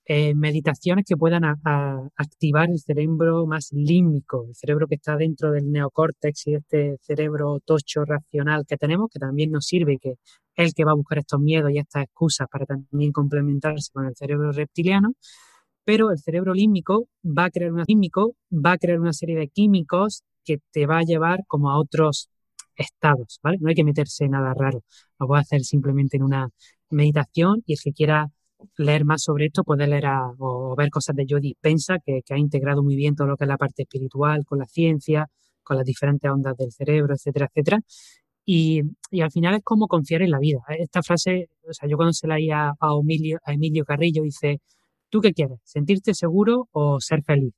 [0.07, 1.43] eh, meditaciones que puedan
[2.15, 7.59] activar el cerebro más límbico, el cerebro que está dentro del neocórtex y este cerebro
[7.65, 11.17] tocho racional que tenemos, que también nos sirve, que es el que va a buscar
[11.19, 15.13] estos miedos y estas excusas para también complementarse con el cerebro reptiliano.
[15.85, 19.47] Pero el cerebro límbico va a crear una químico, va a crear una serie de
[19.47, 22.29] químicos que te va a llevar como a otros
[22.75, 23.57] estados, ¿vale?
[23.61, 24.83] No hay que meterse en nada raro.
[25.19, 26.49] Lo puedes hacer simplemente en una
[26.89, 28.29] meditación y el que quiera
[28.77, 30.05] leer más sobre esto puede leer
[30.39, 33.45] o ver cosas de Joe Dispensa, que, que ha integrado muy bien todo lo que
[33.45, 35.29] es la parte espiritual con la ciencia,
[35.63, 37.79] con las diferentes ondas del cerebro, etcétera, etcétera.
[38.45, 40.59] Y, y, al final es como confiar en la vida.
[40.77, 44.61] Esta frase, o sea, yo cuando se la a, a, Emilio, a Emilio Carrillo, dice,
[45.09, 45.59] ¿tú qué quieres?
[45.63, 47.53] ¿Sentirte seguro o ser feliz?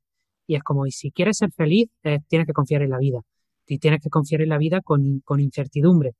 [0.48, 3.22] Y es como, y si quieres ser feliz, eh, tienes que confiar en la vida.
[3.68, 6.14] Y tienes que confiar en la vida con, con, incertidumbre.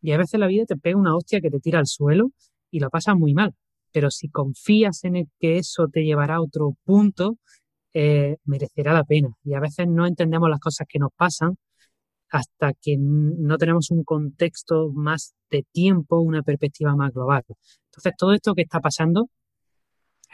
[0.00, 2.30] Y a veces la vida te pega una hostia que te tira al suelo
[2.70, 3.54] y lo pasas muy mal.
[3.92, 7.36] Pero si confías en el que eso te llevará a otro punto,
[7.92, 9.28] eh, merecerá la pena.
[9.44, 11.56] Y a veces no entendemos las cosas que nos pasan
[12.30, 17.42] hasta que no tenemos un contexto más de tiempo, una perspectiva más global.
[17.46, 19.28] Entonces, todo esto que está pasando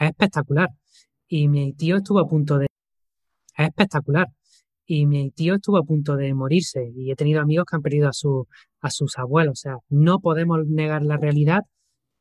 [0.03, 0.69] es espectacular.
[1.27, 2.67] Y mi tío estuvo a punto de
[3.57, 4.27] es espectacular.
[4.85, 8.09] Y mi tío estuvo a punto de morirse y he tenido amigos que han perdido
[8.09, 8.47] a, su,
[8.81, 9.53] a sus abuelos.
[9.53, 11.61] O sea, no podemos negar la realidad,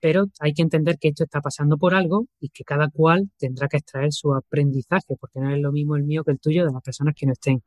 [0.01, 3.69] pero hay que entender que esto está pasando por algo y que cada cual tendrá
[3.69, 6.73] que extraer su aprendizaje, porque no es lo mismo el mío que el tuyo de
[6.73, 7.63] las personas que no estén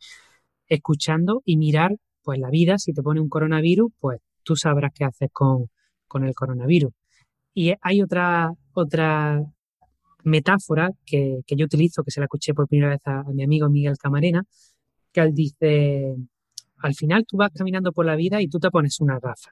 [0.68, 2.78] escuchando y mirar pues la vida.
[2.78, 5.70] Si te pone un coronavirus, pues tú sabrás qué haces con,
[6.08, 6.94] con el coronavirus.
[7.54, 9.42] Y hay otra, otra
[10.26, 13.98] metáfora que, yo utilizo, que se la escuché por primera vez a, mi amigo Miguel
[13.98, 14.44] Camarena,
[15.12, 16.16] que él dice,
[16.78, 19.52] al final tú vas caminando por la vida y tú te pones una gafa.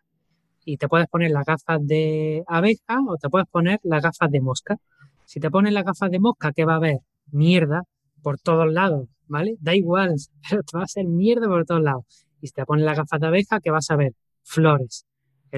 [0.66, 4.42] Y te puedes poner las gafas de abeja o te puedes poner las gafas de
[4.42, 4.78] mosca.
[5.26, 7.00] Si te pones las gafas de mosca, ¿qué va a haber?
[7.32, 7.84] Mierda
[8.22, 9.56] por todos lados, ¿vale?
[9.60, 10.16] Da igual,
[10.50, 12.06] pero te va a ser mierda por todos lados.
[12.42, 14.14] Y si te pones las gafas de abeja, ¿qué vas a ver?
[14.44, 15.06] Flores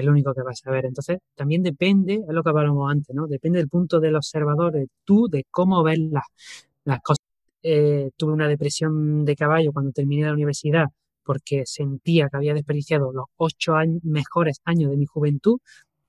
[0.00, 0.86] es lo único que vas a ver.
[0.86, 3.26] Entonces, también depende, es lo que hablábamos antes, ¿no?
[3.26, 7.24] Depende del punto del observador, de tú, de cómo ves las, cosas.
[7.62, 10.86] Eh, tuve una depresión de caballo cuando terminé la universidad
[11.24, 15.58] porque sentía que había desperdiciado los ocho mejores años de mi juventud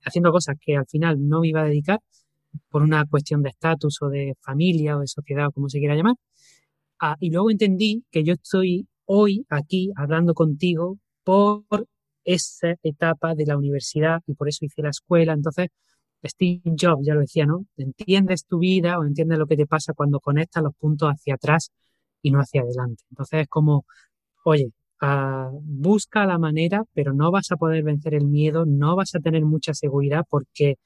[0.04, 2.00] haciendo cosas que al final no me iba a dedicar
[2.70, 5.96] por una cuestión de estatus o de familia o de sociedad o como se quiera
[5.96, 6.14] llamar.
[7.00, 11.64] Ah, y luego entendí que yo estoy hoy aquí hablando contigo por
[12.24, 15.32] esa etapa de la universidad y por eso hice la escuela.
[15.32, 15.68] Entonces,
[16.24, 17.64] Steve Jobs ya lo decía, ¿no?
[17.76, 21.70] Entiendes tu vida o entiendes lo que te pasa cuando conectas los puntos hacia atrás
[22.22, 23.04] y no hacia adelante.
[23.10, 23.84] Entonces es como,
[24.44, 29.14] oye, ah, busca la manera, pero no vas a poder vencer el miedo, no vas
[29.14, 30.76] a tener mucha seguridad porque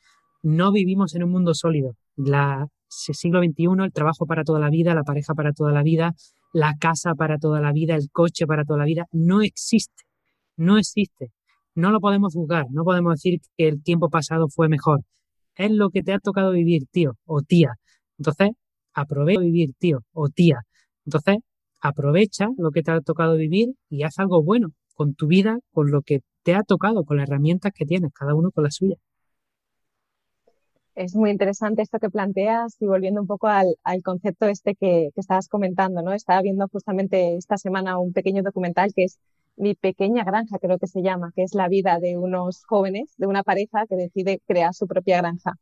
[0.42, 1.96] no vivimos en un mundo sólido.
[2.16, 6.14] La siglo XXI, el trabajo para toda la vida, la pareja para toda la vida,
[6.52, 10.04] la casa para toda la vida, el coche para toda la vida, no existe,
[10.56, 11.30] no existe.
[11.74, 15.00] No lo podemos juzgar, no podemos decir que el tiempo pasado fue mejor.
[15.56, 17.74] Es lo que te ha tocado vivir, tío o tía.
[18.18, 18.50] Entonces,
[18.92, 20.60] aprovecha vivir, tío o tía.
[21.06, 21.38] Entonces,
[21.80, 25.90] aprovecha lo que te ha tocado vivir y haz algo bueno con tu vida, con
[25.90, 28.96] lo que te ha tocado, con las herramientas que tienes, cada uno con la suya.
[30.94, 35.20] Es muy interesante esto que planteas y volviendo un poco al, concepto este que, que,
[35.20, 36.12] estabas comentando, ¿no?
[36.12, 39.18] Estaba viendo justamente esta semana un pequeño documental que es
[39.56, 43.26] Mi pequeña granja, creo que se llama, que es la vida de unos jóvenes, de
[43.26, 45.54] una pareja que decide crear su propia granja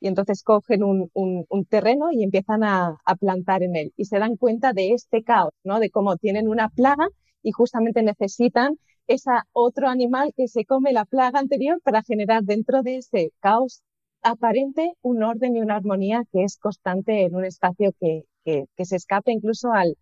[0.00, 4.72] y entonces cogen un, terreno y empiezan a, plantar en él y se dan cuenta
[4.72, 5.80] de este caos, ¿no?
[5.80, 7.08] De cómo tienen una plaga
[7.42, 12.82] y justamente necesitan esa otro animal que se come la plaga anterior para generar dentro
[12.82, 13.82] de ese caos
[14.22, 18.84] aparente un orden y una armonía que es constante en un espacio que, que, que
[18.84, 19.96] se escape incluso al,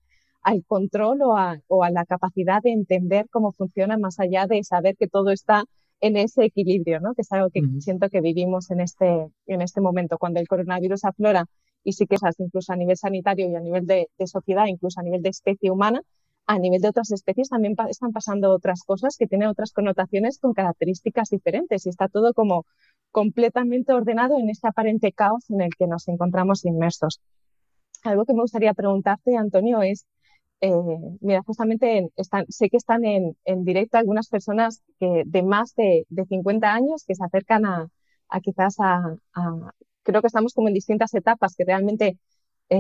[0.46, 4.62] al control o a, o a la capacidad de entender cómo funciona más allá de
[4.62, 5.64] saber que todo está
[6.00, 7.14] en ese equilibrio, ¿no?
[7.14, 10.18] Que es algo que siento que vivimos en este, en este momento.
[10.18, 11.46] Cuando el coronavirus aflora
[11.82, 15.02] y sí que es incluso a nivel sanitario y a nivel de, sociedad, incluso a
[15.02, 16.00] nivel de especie humana,
[16.46, 20.54] a nivel de otras especies también están pasando otras cosas que tienen otras connotaciones con
[20.54, 22.66] características diferentes y está todo como
[23.10, 27.20] completamente ordenado en este aparente caos en el que nos encontramos inmersos.
[28.04, 30.06] Algo que me gustaría preguntarte, Antonio, es
[30.60, 30.72] eh,
[31.20, 36.06] mira, justamente están, sé que están en, en, directo algunas personas que, de más de,
[36.08, 37.88] de 50 años que se acercan a,
[38.28, 39.16] a quizás a,
[40.02, 42.18] creo que estamos como en distintas etapas, que realmente
[42.70, 42.78] eh,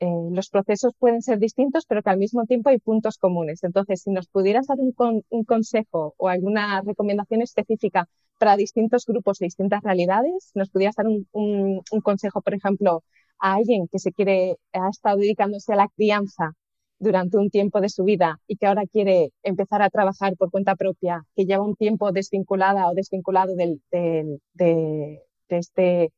[0.00, 3.64] eh, los procesos pueden ser distintos, pero que al mismo tiempo hay puntos comunes.
[3.64, 8.08] Entonces, si nos pudieras dar un, con, un consejo o alguna recomendación específica
[8.38, 13.04] para distintos grupos y distintas realidades, nos pudieras dar un, un consejo, por ejemplo,
[13.38, 16.54] a alguien que se quiere, ha estado dedicándose a la crianza
[17.00, 20.76] durante un tiempo de su vida y que ahora quiere empezar a trabajar por cuenta
[20.76, 26.12] propia, que lleva un tiempo desvinculada o desvinculado del, del, de, de, este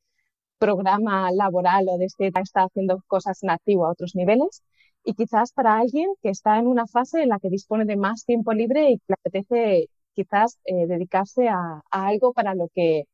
[0.58, 4.62] programa laboral o de este está haciendo cosas nativo a otros niveles
[5.04, 8.24] y quizás para alguien que está en una fase en la que dispone de más
[8.24, 13.04] tiempo libre y que le apetece quizás eh, dedicarse a, a, algo para lo que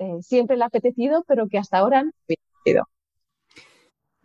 [0.00, 2.84] eh, siempre le ha apetecido pero que hasta ahora no ha apetecido.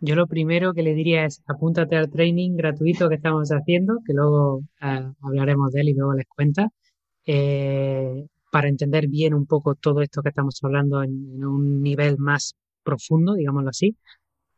[0.04, 4.12] Yo lo primero que le diría es apúntate al training gratuito que estamos haciendo, que
[4.14, 6.70] luego eh, hablaremos de él y luego les cuenta,
[7.24, 12.54] eh, para entender bien un poco todo esto que estamos hablando en, un nivel más
[12.82, 13.96] profundo, digámoslo así.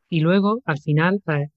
[0.09, 1.49] Y luego, al final, eh,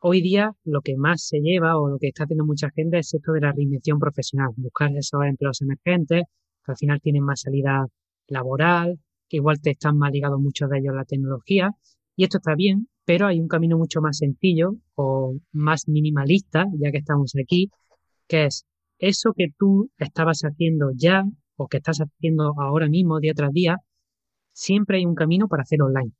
[0.00, 3.14] hoy día lo que más se lleva o lo que está haciendo mucha gente es
[3.14, 6.24] esto de la reinvención profesional, buscar esos empleos emergentes
[6.64, 7.86] que al final tienen más salida
[8.26, 11.70] laboral, que igual te están más ligados muchos de ellos a la tecnología.
[12.16, 16.90] Y esto está bien, pero hay un camino mucho más sencillo o más minimalista, ya
[16.90, 17.70] que estamos aquí,
[18.26, 18.66] que es
[18.98, 21.22] eso que tú estabas haciendo ya
[21.56, 23.78] o que estás haciendo ahora mismo, día tras día,
[24.52, 26.12] siempre hay un camino para hacer online.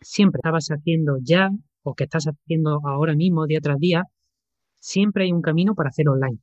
[0.00, 1.50] Siempre estabas haciendo ya
[1.82, 4.04] o que estás haciendo ahora mismo, día tras día,
[4.78, 6.38] siempre hay un camino para hacer online.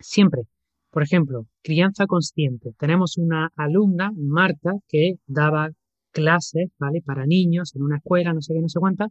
[0.00, 0.42] Siempre.
[0.90, 2.72] Por ejemplo, crianza consciente.
[2.78, 5.70] Tenemos una alumna, Marta, que daba
[6.16, 7.02] clases, ¿vale?
[7.02, 9.08] Para niños en una escuela, no sé qué, no sé cuánta.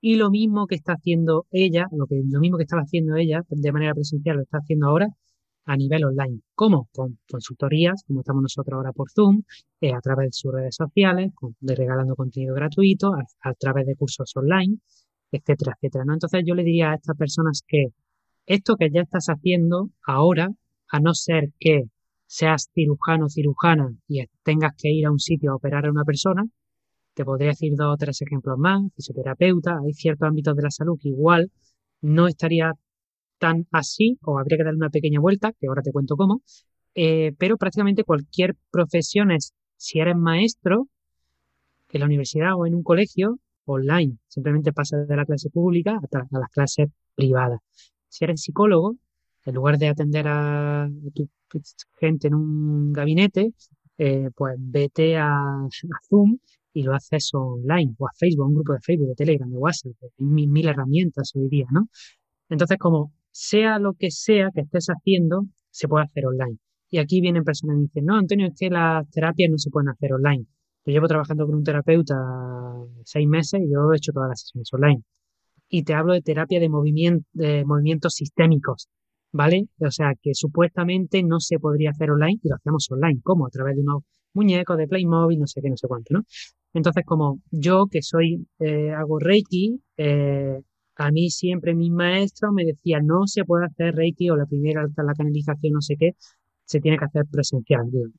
[0.00, 3.42] Y lo mismo que está haciendo ella, lo, que, lo mismo que estaba haciendo ella
[3.48, 5.08] de manera presencial, lo está haciendo ahora
[5.66, 6.40] a nivel online.
[6.54, 6.88] ¿Cómo?
[6.92, 9.42] Con consultorías, como estamos nosotros ahora por Zoom,
[9.80, 14.32] eh, a través de sus redes sociales, de regalando contenido gratuito, a, través de cursos
[14.36, 14.78] online,
[15.30, 16.04] etcétera, etcétera.
[16.06, 16.14] ¿no?
[16.14, 17.88] Entonces yo le diría a estas personas que
[18.46, 20.48] esto que ya estás haciendo ahora,
[20.88, 21.84] a no ser que
[22.26, 26.04] seas cirujano o cirujana y tengas que ir a un sitio a operar a una
[26.04, 26.44] persona,
[27.14, 30.98] te podría decir dos o tres ejemplos más, fisioterapeuta, hay ciertos ámbitos de la salud
[31.00, 31.50] que igual
[32.02, 32.72] no estaría
[33.38, 36.42] tan así o habría que darle una pequeña vuelta, que ahora te cuento cómo,
[36.94, 40.88] eh, pero prácticamente cualquier profesión es, si eres maestro
[41.90, 46.18] en la universidad o en un colegio, online, simplemente pasas de la clase pública a,
[46.18, 47.60] a las clases privadas.
[48.08, 48.96] Si eres psicólogo,
[49.44, 51.28] en lugar de atender a tu
[51.98, 53.52] gente en un gabinete,
[53.98, 55.66] eh, pues vete a,
[56.08, 56.38] Zoom
[56.72, 59.56] y lo haces online, o a Facebook, a un grupo de Facebook, de Telegram, de
[59.56, 61.88] WhatsApp, hay mil, herramientas hoy día, ¿no?
[62.50, 66.58] Entonces, como sea lo que sea que estés haciendo, se puede hacer online.
[66.90, 69.88] Y aquí vienen personas y dicen, no, Antonio, es que las terapias no se pueden
[69.88, 70.46] hacer online.
[70.84, 72.14] Yo llevo trabajando con un terapeuta
[73.04, 75.02] seis meses y yo he hecho todas las sesiones online.
[75.68, 78.88] Y te hablo de terapia de, movimiento, de movimientos sistémicos,
[79.36, 79.68] ¿vale?
[79.80, 83.20] O sea, que supuestamente no se podría hacer online y lo hacemos online.
[83.22, 83.46] ¿Cómo?
[83.46, 86.22] A través de unos muñecos de Playmobil, no sé qué, no sé cuánto, ¿no?
[86.74, 90.60] Entonces, como yo que soy, eh, hago Reiki, eh,
[90.96, 94.82] a mí siempre mis maestros me decían, no se puede hacer Reiki o la primera,
[94.82, 96.12] la canalización, no sé qué,
[96.64, 97.90] se tiene que hacer presencial.
[97.90, 98.10] Digo,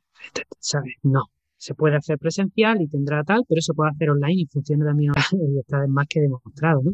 [0.60, 0.96] ¿sabes?
[1.04, 1.24] No,
[1.58, 5.12] se puede hacer presencial y tendrá tal, pero se puede hacer online y funciona también
[5.12, 6.92] online y está más que demostrado, ¿no?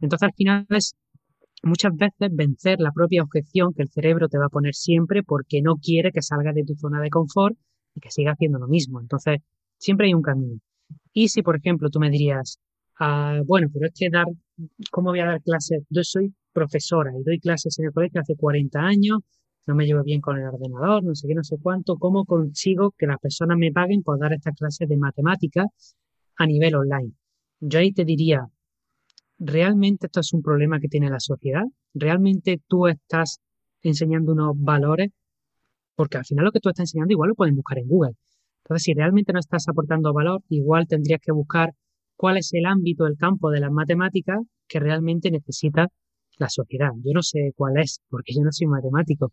[0.00, 0.94] Entonces, al final es
[1.62, 5.62] muchas veces vencer la propia objeción que el cerebro te va a poner siempre porque
[5.62, 7.56] no quiere que salgas de tu zona de confort
[7.94, 9.00] y que siga haciendo lo mismo.
[9.00, 9.40] Entonces,
[9.78, 10.58] siempre hay un camino.
[11.12, 12.58] Y si, por ejemplo, tú me dirías,
[12.98, 14.26] ah, bueno, pero es que dar,
[14.90, 15.84] ¿cómo voy a dar clases?
[15.90, 19.20] Yo soy profesora y doy clases en el colegio hace 40 años,
[19.66, 22.92] no me llevo bien con el ordenador, no sé qué, no sé cuánto, ¿cómo consigo
[22.98, 25.96] que las personas me paguen por dar estas clases de matemáticas
[26.36, 27.12] a nivel online?
[27.60, 28.46] Yo ahí te diría,
[29.44, 31.64] ¿realmente esto es un problema que tiene la sociedad?
[31.94, 33.40] ¿Realmente tú estás
[33.82, 35.10] enseñando unos valores?
[35.96, 38.14] Porque al final lo que tú estás enseñando igual lo pueden buscar en Google.
[38.64, 41.72] Entonces, si realmente no estás aportando valor, igual tendrías que buscar
[42.16, 45.88] cuál es el ámbito, el campo de las matemáticas que realmente necesita
[46.38, 46.90] la sociedad.
[47.04, 49.32] Yo no sé cuál es, porque yo no soy matemático,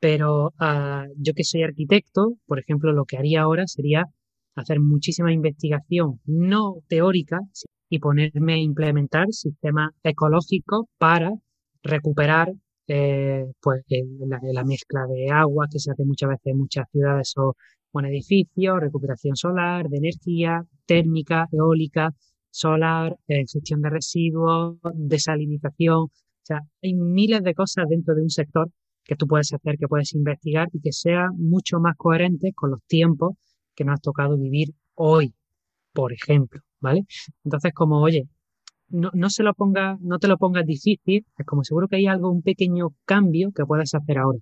[0.00, 4.06] pero uh, yo que soy arquitecto, por ejemplo, lo que haría ahora sería
[4.54, 7.38] hacer muchísima investigación no teórica
[7.92, 11.30] y ponerme a implementar sistemas ecológicos para
[11.82, 12.50] recuperar
[12.88, 13.84] eh, pues
[14.26, 17.54] la, la, mezcla de agua que se hace muchas veces en muchas ciudades o
[17.92, 22.14] un edificio, recuperación solar, de energía, térmica, eólica,
[22.50, 26.04] solar, eh, gestión de residuos, desalinización.
[26.04, 28.70] O sea, hay miles de cosas dentro de un sector
[29.04, 32.80] que tú puedes hacer, que puedes investigar y que sea mucho más coherente con los
[32.86, 33.34] tiempos
[33.74, 35.34] que nos ha tocado vivir hoy,
[35.92, 37.04] por ejemplo, ¿vale?
[37.44, 38.28] Entonces, como, oye,
[38.88, 42.06] no, no se lo ponga, no te lo pongas difícil, es como seguro que hay
[42.06, 44.38] algo, un pequeño cambio que puedas hacer ahora.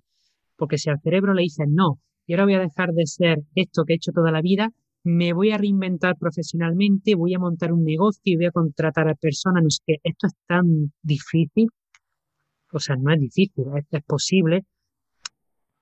[0.57, 3.83] Porque si al cerebro le dices, no, y ahora voy a dejar de ser esto
[3.85, 4.69] que he hecho toda la vida,
[5.03, 9.15] me voy a reinventar profesionalmente, voy a montar un negocio y voy a contratar a
[9.15, 11.69] personas, no sé qué, esto es tan difícil,
[12.71, 14.63] o sea, no es difícil, es, posible,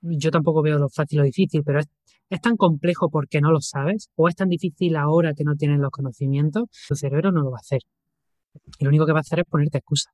[0.02, 1.88] yo tampoco veo lo fácil o difícil, pero es,
[2.30, 5.80] es, tan complejo porque no lo sabes, o es tan difícil ahora que no tienes
[5.80, 7.82] los conocimientos, tu cerebro no lo va a hacer.
[8.80, 10.12] Y lo único que va a hacer es ponerte excusa.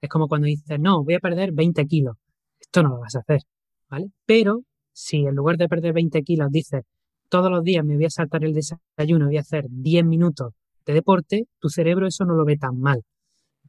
[0.00, 2.16] Es como cuando dices, no, voy a perder 20 kilos.
[2.60, 3.40] Esto no lo vas a hacer,
[3.88, 4.08] ¿vale?
[4.26, 6.82] Pero si en lugar de perder 20 kilos dices,
[7.28, 10.52] todos los días me voy a saltar el desayuno, voy a hacer 10 minutos
[10.86, 13.02] de deporte, tu cerebro eso no lo ve tan mal,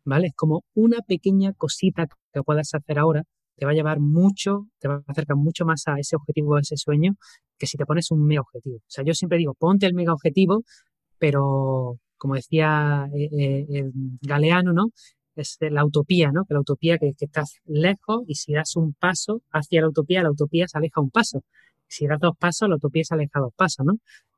[0.03, 0.27] ¿vale?
[0.27, 3.23] Es como una pequeña cosita que puedas hacer ahora,
[3.55, 6.59] te va a llevar mucho, te va a acercar mucho más a ese objetivo, a
[6.59, 7.13] ese sueño,
[7.57, 8.77] que si te pones un mega objetivo.
[8.77, 10.63] O sea, yo siempre digo, ponte el mega objetivo,
[11.17, 13.91] pero como decía eh, eh, el
[14.21, 14.87] Galeano, ¿no?
[15.35, 16.45] es la utopía, ¿no?
[16.45, 20.23] Que la utopía que, que, estás lejos y si das un paso hacia la utopía,
[20.23, 21.43] la utopía se aleja un paso.
[21.87, 23.93] Si das dos pasos, la utopía se aleja dos pasos, ¿no?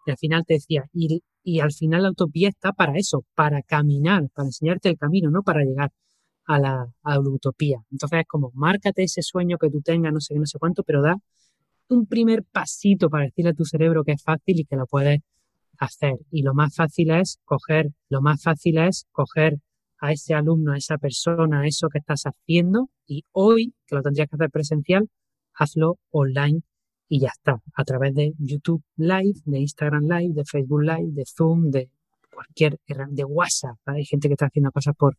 [0.06, 3.62] Y al final te decía, y, y al final la utopía está para eso, para
[3.62, 5.92] caminar, para enseñarte el camino, no para llegar
[6.46, 7.80] a la, a la utopía.
[7.92, 10.84] Entonces es como, márcate ese sueño que tú tengas, no sé qué, no sé cuánto,
[10.84, 11.16] pero da
[11.90, 15.22] un primer pasito para decirle a tu cerebro que es fácil y que lo puedes
[15.80, 16.16] hacer.
[16.32, 19.58] Y lo más fácil es coger, lo más fácil es coger
[20.00, 24.02] a ese alumno, a esa persona, a eso que estás haciendo y hoy, que lo
[24.02, 25.10] tendrías que hacer presencial,
[25.54, 26.62] hazlo online
[27.10, 31.24] y ya está, a través de YouTube Live, de Instagram Live, de Facebook Live, de
[31.26, 31.90] Zoom, de
[32.34, 33.78] cualquier, de WhatsApp.
[33.86, 35.18] Hay gente que está haciendo cosas por,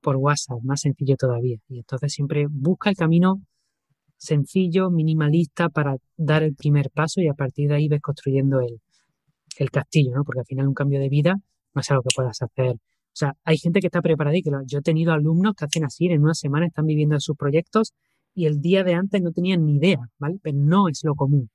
[0.00, 1.58] por WhatsApp, más sencillo todavía.
[1.68, 3.42] Y entonces siempre busca el camino
[4.18, 8.80] sencillo, minimalista para dar el primer paso y a partir de ahí ves construyendo el,
[9.58, 10.24] el castillo, ¿no?
[10.24, 11.34] Porque al final un cambio de vida
[11.74, 12.76] no es algo que puedas hacer
[13.08, 15.84] o sea, hay gente que está preparada y que yo he tenido alumnos que hacen
[15.84, 17.92] así, en una semana están viviendo sus proyectos
[18.32, 20.38] y el día de antes no tenían ni idea, ¿vale?
[20.40, 21.50] Pero no es lo común,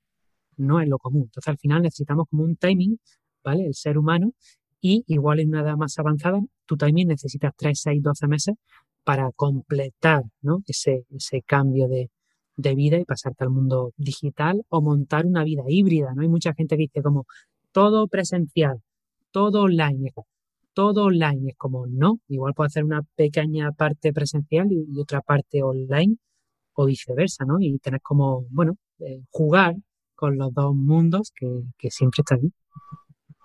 [0.58, 1.22] no es lo común.
[1.22, 2.98] Entonces al final necesitamos como un timing,
[3.42, 3.64] ¿vale?
[3.64, 4.32] El ser humano
[4.78, 8.54] y igual en una edad más avanzada, tu timing necesitas 3, 6, 12 meses
[9.02, 10.58] para completar, ¿no?
[10.66, 12.10] Ese, ese cambio de,
[12.56, 16.22] de vida y pasarte al mundo digital o montar una vida híbrida, ¿no?
[16.22, 17.26] Hay mucha gente que dice como
[17.72, 18.80] todo presencial,
[19.32, 20.12] todo online
[20.74, 21.50] todo online.
[21.50, 26.16] Es como, no, igual puedo hacer una pequeña parte presencial y, otra parte online
[26.74, 27.56] o viceversa, ¿no?
[27.60, 29.76] Y tener como, bueno, eh, jugar
[30.14, 32.52] con los dos mundos que, que siempre está bien.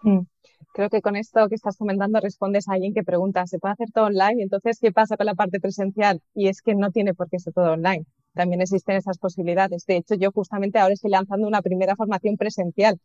[0.02, 0.26] Mm.
[0.74, 3.90] Creo que con esto que estás comentando respondes a alguien que pregunta, ¿se puede hacer
[3.92, 4.44] todo online?
[4.44, 6.22] Entonces, ¿qué pasa con la parte presencial?
[6.34, 8.06] Y es que no tiene por qué ser todo online.
[8.34, 9.86] También existen esas posibilidades.
[9.86, 13.00] De hecho, yo justamente ahora estoy lanzando una primera formación presencial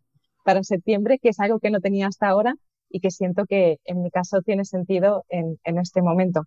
[0.44, 2.54] para septiembre, que es algo que no tenía hasta ahora
[2.88, 6.44] y que siento que en mi caso tiene sentido en, en este momento.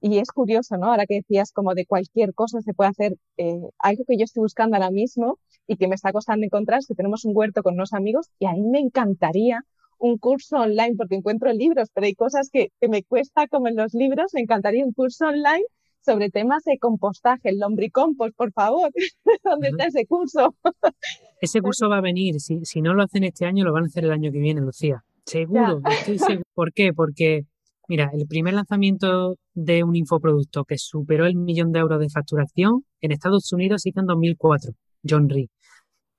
[0.00, 0.86] Y es curioso, ¿no?
[0.88, 4.42] Ahora que decías como de cualquier cosa se puede hacer, eh, algo que yo estoy
[4.42, 7.74] buscando ahora mismo y que me está costando encontrar es que tenemos un huerto con
[7.74, 9.60] unos amigos y a mí me encantaría
[9.98, 13.76] un curso online porque encuentro libros, pero hay cosas que, que me cuesta como en
[13.76, 15.64] los libros, me encantaría un curso online
[16.04, 18.90] sobre temas de compostaje, el lombricompost, por favor.
[19.44, 20.54] ¿Dónde está ese curso?
[21.40, 22.40] ese curso va a venir.
[22.40, 24.60] Si, si, no lo hacen este año, lo van a hacer el año que viene,
[24.60, 25.02] Lucía.
[25.24, 26.44] Seguro, estoy seguro.
[26.54, 26.92] ¿Por qué?
[26.92, 27.42] Porque,
[27.88, 32.84] mira, el primer lanzamiento de un infoproducto que superó el millón de euros de facturación
[33.00, 34.72] en Estados Unidos se hizo en 2004,
[35.08, 35.48] John Reed.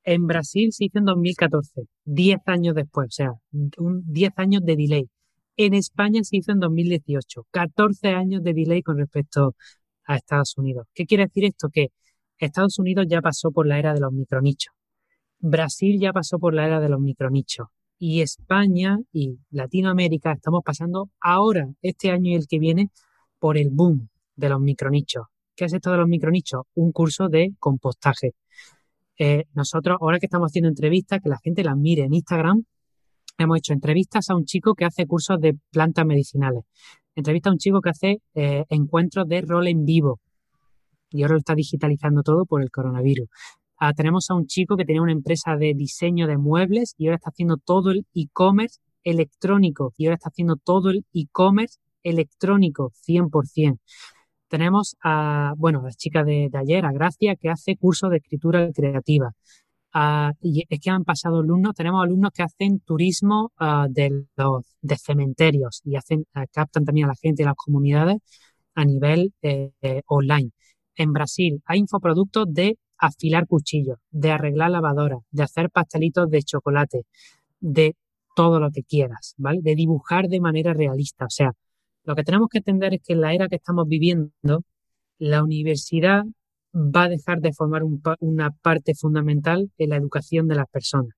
[0.05, 3.31] En Brasil se hizo en 2014, 10 años después, o sea,
[3.77, 5.09] un 10 años de delay.
[5.56, 9.56] En España se hizo en 2018, 14 años de delay con respecto
[10.06, 10.88] a Estados Unidos.
[10.93, 11.70] ¿Qué quiere decir esto?
[11.70, 11.89] Que
[12.38, 14.74] Estados Unidos ya pasó por la era de los micronichos.
[15.39, 17.68] Brasil ya pasó por la era de los micronichos.
[17.99, 22.89] Y España y Latinoamérica estamos pasando ahora, este año y el que viene,
[23.39, 25.26] por el boom de los micronichos.
[25.56, 26.64] ¿Qué es esto de los micronichos?
[26.74, 28.34] Un curso de compostaje.
[29.20, 32.66] Eh, nosotros, ahora que estamos haciendo entrevistas, que la gente las mire en Instagram,
[33.38, 36.63] hemos hecho entrevistas a un chico que hace cursos de plantas medicinales,
[37.15, 40.19] entrevista a un chico que hace eh, encuentros de rol en vivo
[41.13, 43.29] y ahora lo está digitalizando todo por el coronavirus.
[43.77, 47.17] Ah, tenemos a un chico que tenía una empresa de diseño de muebles y ahora
[47.17, 53.79] está haciendo todo el e-commerce electrónico y ahora está haciendo todo el e-commerce electrónico 100%.
[54.47, 58.71] Tenemos a, bueno, a la chica de, ayer, a Gracia, que hace cursos de escritura
[58.71, 59.34] creativa.
[59.93, 64.65] Ah, y es que han pasado alumnos, tenemos alumnos que hacen turismo ah, de los
[64.81, 68.17] de cementerios y hacen, ah, captan también a la gente y las comunidades
[68.75, 69.71] a nivel eh,
[70.07, 70.51] online.
[70.95, 77.03] En Brasil hay infoproductos de afilar cuchillos, de arreglar lavadoras, de hacer pastelitos de chocolate,
[77.59, 77.95] de
[78.35, 79.59] todo lo que quieras, ¿vale?
[79.61, 81.25] De dibujar de manera realista.
[81.25, 81.51] O sea,
[82.05, 84.63] lo que tenemos que entender es que en la era que estamos viviendo,
[85.19, 86.23] la universidad
[86.74, 87.84] va a dejar de formar
[88.19, 91.15] una parte fundamental en la educación de las personas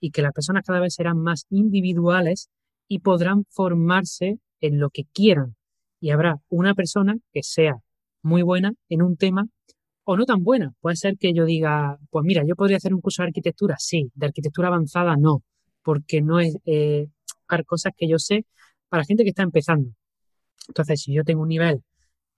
[0.00, 2.48] y que las personas cada vez serán más individuales
[2.88, 5.56] y podrán formarse en lo que quieran.
[6.00, 7.76] Y habrá una persona que sea
[8.22, 9.46] muy buena en un tema
[10.04, 10.72] o no tan buena.
[10.80, 14.10] Puede ser que yo diga, pues mira, yo podría hacer un curso de arquitectura, sí,
[14.14, 15.42] de arquitectura avanzada no,
[15.82, 17.08] porque no es eh,
[17.66, 18.46] cosas que yo sé
[18.88, 19.90] para gente que está empezando.
[20.68, 21.82] Entonces, si yo tengo un nivel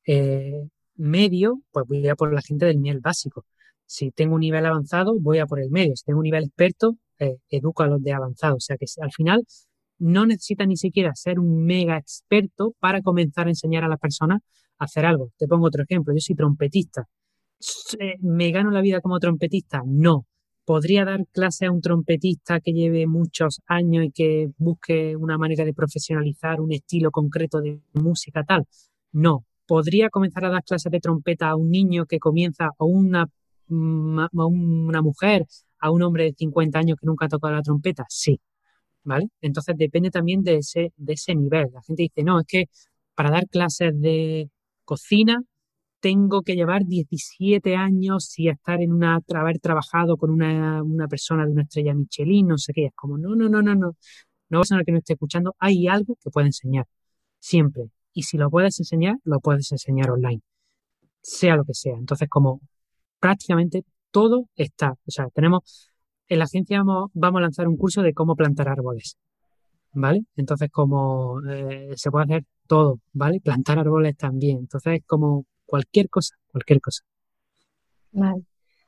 [0.07, 3.45] eh, medio, pues voy a por la gente del nivel básico.
[3.87, 5.95] Si tengo un nivel avanzado, voy a por el medio.
[5.97, 8.57] Si tengo un nivel experto, eh, educo a los de avanzado.
[8.57, 9.45] O sea que al final
[9.99, 14.41] no necesita ni siquiera ser un mega experto para comenzar a enseñar a las personas
[14.79, 15.33] a hacer algo.
[15.39, 16.13] Te pongo otro ejemplo.
[16.15, 17.07] Yo soy trompetista.
[18.21, 19.83] ¿Me gano la vida como trompetista?
[19.87, 20.27] No.
[20.65, 25.65] ¿Podría dar clase a un trompetista que lleve muchos años y que busque una manera
[25.65, 28.67] de profesionalizar un estilo concreto de música tal?
[29.13, 29.45] No.
[29.67, 33.27] ¿Podría comenzar a dar clases de trompeta a un niño que comienza, o una,
[33.69, 35.47] una mujer,
[35.81, 38.05] a un hombre de 50 años que nunca ha tocado la trompeta?
[38.09, 38.41] Sí.
[39.05, 39.29] ¿Vale?
[39.41, 41.69] Entonces depende también de ese, de ese nivel.
[41.73, 42.67] La gente dice, no, es que
[43.15, 44.51] para dar clases de
[44.85, 45.43] cocina
[46.01, 51.45] tengo que llevar 17 años y estar en una, haber trabajado con una, una persona
[51.47, 52.87] de una estrella Michelin, no sé qué.
[52.87, 53.97] Es como, no, no, no, no, no.
[54.49, 56.87] No persona que no esté escuchando, hay algo que puede enseñar.
[57.41, 57.91] Siempre.
[58.17, 60.41] Y si lo puedes enseñar, lo puedes enseñar online.
[61.21, 61.97] Sea lo que sea.
[61.99, 62.63] Entonces, como
[63.21, 64.93] prácticamente todo está.
[64.93, 65.91] O sea, tenemos,
[66.27, 69.19] en la agencia vamos, vamos a lanzar un curso de cómo plantar árboles.
[69.93, 70.25] ¿Vale?
[70.35, 73.39] Entonces, como eh, se puede hacer todo, ¿vale?
[73.39, 74.61] Plantar árboles también.
[74.61, 77.03] Entonces, como cualquier cosa, cualquier cosa.
[78.13, 78.45] Vale.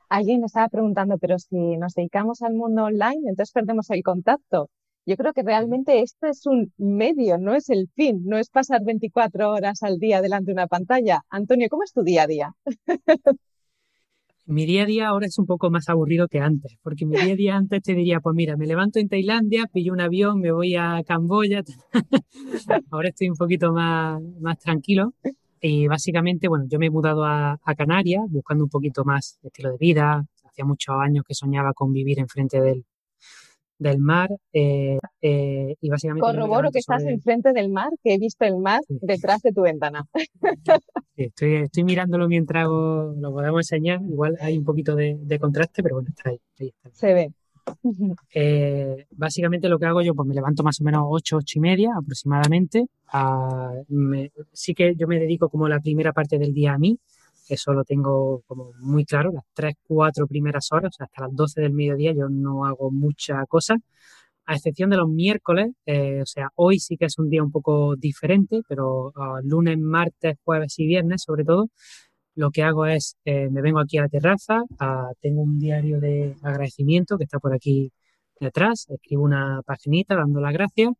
[0.09, 4.71] Alguien me estaba preguntando, pero si nos dedicamos al mundo online, entonces perdemos el contacto.
[5.09, 8.83] Yo creo que realmente esto es un medio, no es el fin, no es pasar
[8.85, 11.21] 24 horas al día delante de una pantalla.
[11.31, 12.53] Antonio, ¿cómo es tu día a día?
[14.45, 17.33] mi día a día ahora es un poco más aburrido que antes, porque mi día
[17.33, 20.51] a día antes te diría, pues mira, me levanto en Tailandia, pillo un avión, me
[20.51, 21.63] voy a Camboya.
[22.91, 25.15] ahora estoy un poquito más, más tranquilo.
[25.59, 29.71] Y básicamente, bueno, yo me he mudado a, Canarias buscando un poquito más de estilo
[29.71, 30.23] de vida.
[30.45, 32.85] Hacía muchos años que soñaba con vivir enfrente del,
[33.79, 36.25] del mar eh, eh, y básicamente...
[36.25, 40.05] Corroboro que estás enfrente del mar, que he visto el mar detrás de tu ventana.
[41.15, 44.01] estoy, estoy mirándolo mientras lo podemos enseñar.
[44.01, 46.89] Igual hay un poquito de, de contraste, pero bueno, está ahí, ahí está.
[46.93, 47.31] Se ve.
[48.33, 51.59] Eh, básicamente lo que hago yo, pues me levanto más o menos 8, 8 y
[51.59, 52.87] media aproximadamente.
[54.53, 56.97] sí que yo me dedico como la primera parte del día a mí.
[57.55, 61.73] Eso lo tengo como muy claro, las 3, 4 primeras horas, hasta las 12 del
[61.73, 63.75] mediodía yo no hago mucha cosa,
[64.45, 67.51] a excepción de los miércoles, eh, o sea, hoy sí que es un día un
[67.51, 71.69] poco diferente, pero ah, lunes, martes, jueves y viernes sobre todo,
[72.35, 75.99] lo que hago es, eh, me vengo aquí a la terraza, ah, tengo un diario
[75.99, 77.91] de agradecimiento que está por aquí
[78.39, 80.93] detrás, escribo una paginita dando las gracias,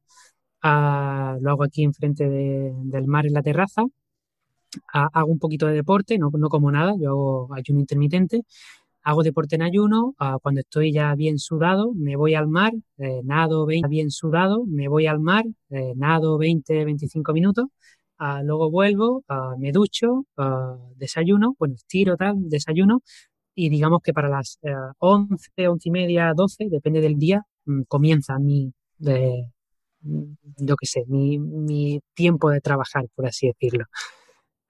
[0.61, 3.83] ah, lo hago aquí enfrente del mar en la terraza,
[4.93, 8.43] hago un poquito de deporte, no, no como nada, yo hago ayuno intermitente,
[9.03, 13.65] hago deporte en ayuno, cuando estoy ya bien sudado, me voy al mar, eh, nado
[13.65, 17.67] 20, bien sudado, me voy al mar, eh, nado 20, 25 minutos,
[18.43, 19.23] luego vuelvo,
[19.57, 20.25] me ducho,
[20.97, 23.01] desayuno, bueno, estiro tal, desayuno
[23.55, 24.57] y digamos que para las
[24.99, 29.49] 11, eh, 11 y media, 12, depende del día, mm, comienza mi, de,
[30.01, 30.23] mm,
[30.57, 33.85] yo qué sé, mi, mi, tiempo de trabajar, por así decirlo.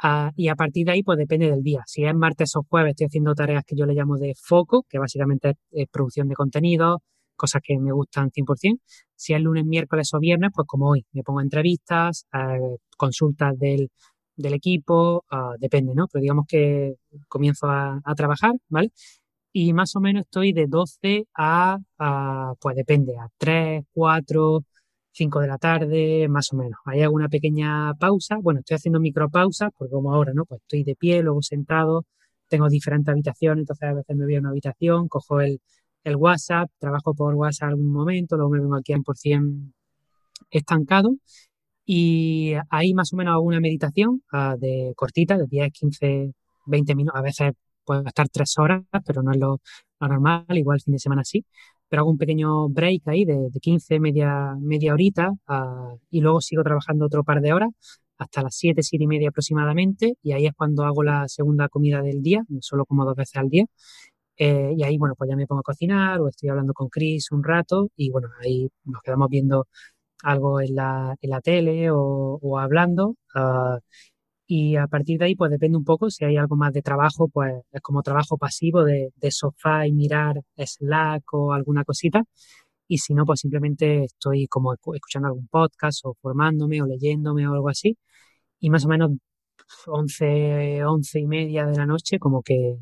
[0.01, 1.83] Ah, y a partir de ahí, pues depende del día.
[1.85, 4.97] Si es martes o jueves, estoy haciendo tareas que yo le llamo de foco, que
[4.97, 7.01] básicamente es, producción de contenido,
[7.35, 8.79] cosas que me gustan 100%.
[9.15, 13.89] Si es lunes, miércoles o viernes, pues como hoy, me pongo entrevistas, eh, consultas del,
[14.39, 16.07] del equipo, ah, depende, ¿no?
[16.07, 16.95] Pero digamos que
[17.27, 18.91] comienzo a, trabajar, ¿vale?
[19.53, 21.77] Y más o menos estoy de 12 a,
[22.61, 24.63] pues depende, a 3, 4,
[25.11, 26.79] 5 de la tarde, más o menos.
[26.85, 30.45] Hay alguna pequeña pausa, bueno, estoy haciendo micropausas, porque como ahora, ¿no?
[30.45, 32.05] Pues estoy de pie, luego sentado,
[32.47, 35.61] tengo diferentes habitaciones, entonces a veces me voy a una habitación, cojo el,
[36.03, 39.73] el WhatsApp, trabajo por WhatsApp algún momento, luego me vengo aquí por 100
[40.51, 41.15] estancado
[41.85, 46.33] y ahí más o menos hago una meditación ah, de cortita, de 10, 15,
[46.67, 47.19] 20 minutos.
[47.19, 47.53] A veces
[47.83, 49.59] puedo estar tres horas, pero no es lo,
[49.99, 51.43] normal, igual el fin de semana sí.
[51.89, 56.41] Pero hago un pequeño break ahí de, de 15, media, media horita ah, y luego
[56.41, 57.69] sigo trabajando otro par de horas
[58.17, 60.15] hasta las 7, 7 y media aproximadamente.
[60.23, 63.49] Y ahí es cuando hago la segunda comida del día, solo como dos veces al
[63.49, 63.65] día.
[64.37, 67.31] Eh, y ahí, bueno, pues ya me pongo a cocinar o estoy hablando con Chris
[67.31, 69.67] un rato y bueno, ahí nos quedamos viendo
[70.23, 73.15] algo en la, en la tele o, hablando.
[73.35, 73.79] Ah,
[74.51, 76.09] y a partir de ahí, pues depende un poco.
[76.09, 79.91] Si hay algo más de trabajo, pues es como trabajo pasivo de, de sofá y
[79.93, 82.23] mirar Slack o alguna cosita.
[82.87, 87.53] Y si no, pues simplemente estoy como escuchando algún podcast o formándome o leyéndome o
[87.53, 87.97] algo así.
[88.59, 89.11] Y más o menos
[89.87, 92.77] 11, 11 y media de la noche, como que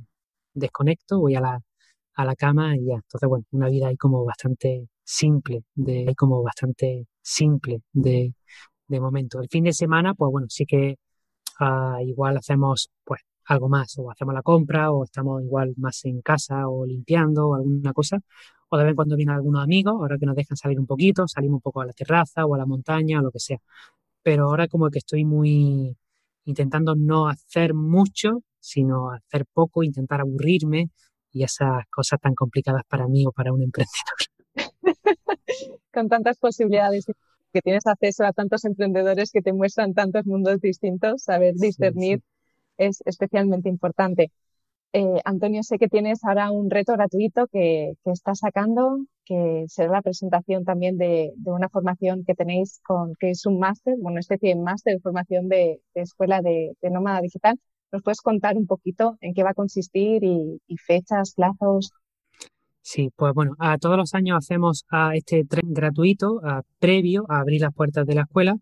[0.53, 1.61] desconecto, voy a la,
[2.15, 2.95] a la cama y ya.
[2.95, 8.33] Entonces, bueno, una vida ahí como bastante simple, de, como bastante simple de,
[8.87, 9.41] de momento.
[9.41, 10.97] El fin de semana, pues bueno, sí que
[11.59, 16.21] uh, igual hacemos pues algo más, o hacemos la compra, o estamos igual más en
[16.21, 18.19] casa, o limpiando, o alguna cosa.
[18.69, 21.27] O de vez en cuando vienen algunos amigos, ahora que nos dejan salir un poquito,
[21.27, 23.59] salimos un poco a la terraza o a la montaña o lo que sea.
[24.23, 25.95] Pero ahora como que estoy muy
[26.45, 30.89] intentando no hacer mucho, sino hacer poco, intentar aburrirme
[31.31, 34.17] y esas cosas tan complicadas para mí o para un emprendedor.
[35.93, 37.05] con tantas posibilidades
[37.53, 42.21] que tienes acceso a tantos emprendedores que te muestran tantos mundos distintos, saber discernir
[42.77, 44.31] es especialmente importante.
[44.93, 49.91] Eh, Antonio, sé que tienes ahora un reto gratuito que, que estás sacando, que será
[49.91, 54.21] la presentación también de, una formación que tenéis con, que es un máster, bueno, una
[54.21, 57.59] especie de máster de formación de, escuela de, nómada digital.
[57.91, 61.91] ¿Nos puedes contar un poquito en qué va a consistir y fechas, plazos?
[62.89, 66.39] Sí, pues bueno, a todos los años hacemos a este tren gratuito
[66.79, 68.55] previo a abrir las puertas de la escuela.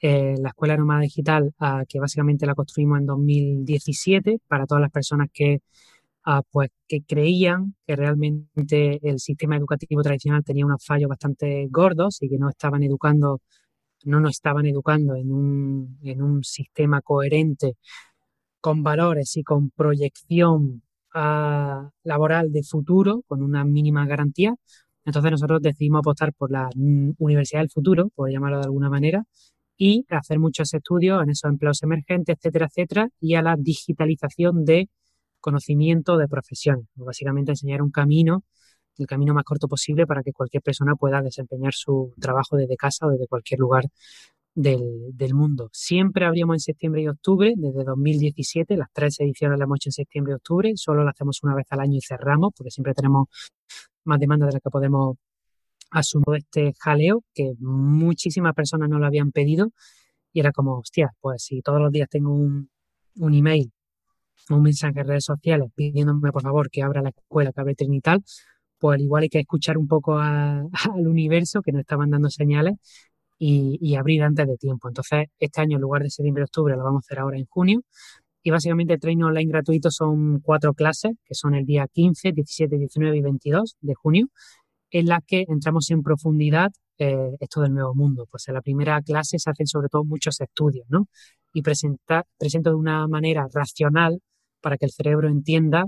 [0.00, 1.54] Eh, la escuela nómada digital,
[1.88, 5.60] que básicamente la construimos en 2017 para todas las personas que,
[6.50, 12.28] pues, que creían que realmente el sistema educativo tradicional tenía unos fallos bastante gordos y
[12.28, 13.40] que no estaban educando,
[14.04, 17.76] no nos estaban educando en un, en un sistema coherente
[18.60, 20.82] con valores y con proyección
[21.12, 24.54] laboral de futuro con una mínima garantía.
[25.04, 26.68] Entonces nosotros decidimos apostar por la
[27.18, 29.24] Universidad del Futuro, por llamarlo de alguna manera,
[29.76, 34.88] y hacer muchos estudios en esos empleos emergentes, etcétera, etcétera, y a la digitalización de
[35.40, 36.86] conocimiento de profesiones.
[36.94, 38.44] Básicamente enseñar un camino,
[38.98, 43.06] el camino más corto posible para que cualquier persona pueda desempeñar su trabajo desde casa
[43.06, 43.84] o desde cualquier lugar
[44.54, 45.70] del, mundo.
[45.72, 49.92] Siempre abrimos en septiembre y octubre, desde 2017, las tres ediciones las hemos hecho en
[49.92, 53.28] septiembre y octubre, solo lo hacemos una vez al año y cerramos, porque siempre tenemos
[54.04, 55.16] más demanda de la que podemos
[55.90, 59.70] asumir este jaleo, que muchísimas personas no lo habían pedido,
[60.32, 62.70] y era como, hostia, pues si todos los días tengo un,
[63.16, 63.72] un email,
[64.50, 68.22] un mensaje en redes sociales pidiéndome por favor que abra la escuela, que abre Trinital,
[68.78, 72.76] pues igual hay que escuchar un poco al universo que nos estaban dando señales
[73.42, 74.88] y, abrir antes de tiempo.
[74.88, 77.82] Entonces, este año en lugar de septiembre-octubre lo vamos a hacer ahora en junio
[78.42, 82.76] Y básicamente el training online gratuito son cuatro clases, que son el día 15, 17,
[82.76, 84.28] 19 y 22 de junio,
[84.90, 88.26] en las que entramos en profundidad eh, esto del nuevo mundo.
[88.30, 91.08] Pues en la primera clase se hacen sobre todo muchos estudios, ¿no?
[91.54, 94.20] Y presenta, presento de una manera racional
[94.60, 95.86] para que el cerebro entienda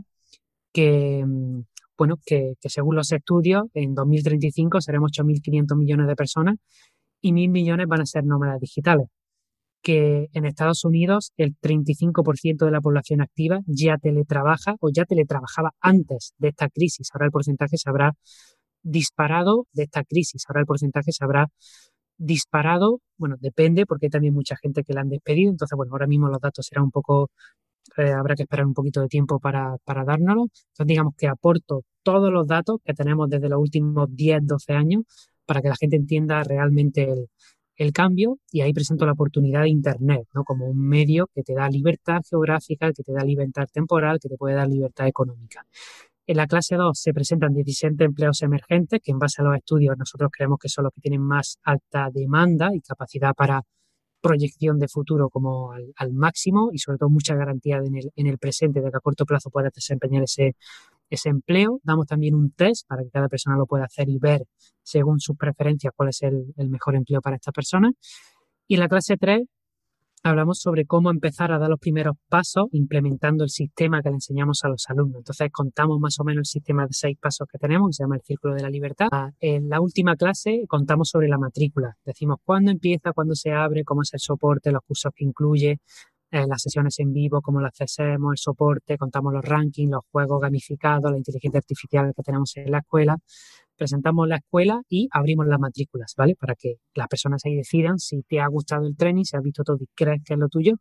[0.73, 1.63] que, mm,
[1.99, 6.57] bueno, que, que según los estudios, en 2035 seremos 8.500 millones de personas
[7.23, 9.09] y mil millones van a ser nómadas digitales.
[9.83, 15.73] Que en Estados Unidos el 35% de la población activa ya teletrabaja o ya teletrabajaba
[15.81, 17.09] antes de esta crisis.
[17.13, 18.13] Ahora el porcentaje se habrá
[18.83, 20.45] disparado de esta crisis.
[20.49, 21.49] Ahora el porcentaje se habrá
[22.17, 23.01] disparado.
[23.17, 25.51] Bueno, depende porque hay también mucha gente que la han despedido.
[25.51, 27.31] Entonces, bueno, ahora mismo los datos serán un poco
[27.97, 30.45] eh, habrá que esperar un poquito de tiempo para, para dárnoslo.
[30.45, 35.05] Entonces, digamos que aporto todos los datos que tenemos desde los últimos 10, 12 años
[35.53, 37.13] para que la gente entienda realmente
[37.77, 40.45] el, cambio y ahí presento la oportunidad de Internet, ¿no?
[40.45, 44.37] Como un medio que te da libertad geográfica, que te da libertad temporal, que te
[44.37, 45.67] puede dar libertad económica.
[46.27, 49.99] En la clase 2 se presentan 17 empleos emergentes que en base a los estudios
[49.99, 53.61] nosotros creemos que son los que tienen más alta demanda y capacidad para
[54.23, 57.83] proyección de futuro como al, máximo y sobre todo mucha garantía
[58.17, 60.55] en el presente de que a corto plazo puedas desempeñar ese,
[61.15, 61.81] ese empleo.
[61.83, 64.45] Damos también un test para que cada persona lo pueda hacer y ver
[64.83, 67.93] según sus preferencias cuál es el, mejor empleo para esta persona.
[68.67, 69.43] Y en la clase 3
[70.25, 74.61] hablamos sobre cómo empezar a dar los primeros pasos implementando el sistema que le enseñamos
[74.63, 75.19] a los alumnos.
[75.19, 78.17] Entonces contamos más o menos el sistema de seis pasos que tenemos, que se llama
[78.17, 79.09] el Círculo de la Libertad.
[79.41, 81.97] En la última clase contamos sobre la matrícula.
[82.05, 85.81] Decimos cuándo empieza, cuándo se abre, cómo es el soporte, los cursos que incluye,
[86.33, 91.11] las sesiones en vivo, cómo las hacemos, el soporte, contamos los rankings, los juegos gamificados,
[91.11, 93.19] la inteligencia artificial que tenemos en la escuela
[93.83, 96.37] presentamos la escuela y abrimos las matrículas, ¿vale?
[96.37, 99.65] Para que las personas ahí decidan si te ha gustado el training, si has visto
[99.65, 100.77] todo y crees que es lo tuyo,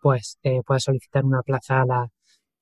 [0.00, 2.08] pues eh, puedes solicitar una plaza a la,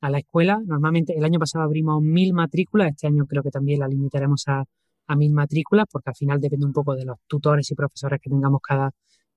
[0.01, 0.61] a la escuela.
[0.65, 4.65] Normalmente el año pasado abrimos mil matrículas, este año creo que también la limitaremos a,
[5.07, 8.31] a mil matrículas porque al final depende un poco de los tutores y profesores que
[8.31, 8.91] tengamos cada,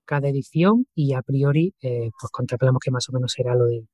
[0.07, 3.85] cada edición y a priori eh, pues contemplamos que más o menos será lo de,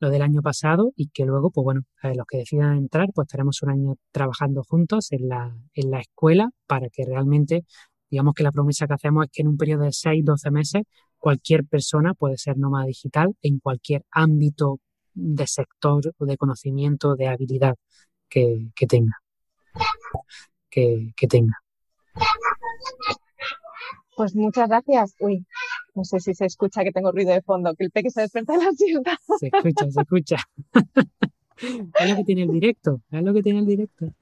[0.00, 3.26] lo del año pasado y que luego, pues bueno, eh, los que decidan entrar, pues
[3.26, 7.64] estaremos un año trabajando juntos en la, en la escuela para que realmente,
[8.10, 10.82] digamos que la promesa que hacemos es que en un periodo de 6, 12 meses,
[11.18, 14.80] cualquier persona puede ser nómada digital en cualquier ámbito
[15.14, 17.76] de sector o de conocimiento, de habilidad
[18.28, 19.16] que, tenga.
[20.68, 21.54] Que, que tenga.
[24.16, 25.14] Pues muchas gracias.
[25.20, 25.44] Uy,
[25.94, 28.54] no sé si se escucha que tengo ruido de fondo, que el peque se despierta
[28.54, 29.16] en la ciudad.
[29.38, 30.36] Se escucha, se escucha.
[32.00, 34.12] es lo que tiene el directo, es lo que tiene el directo.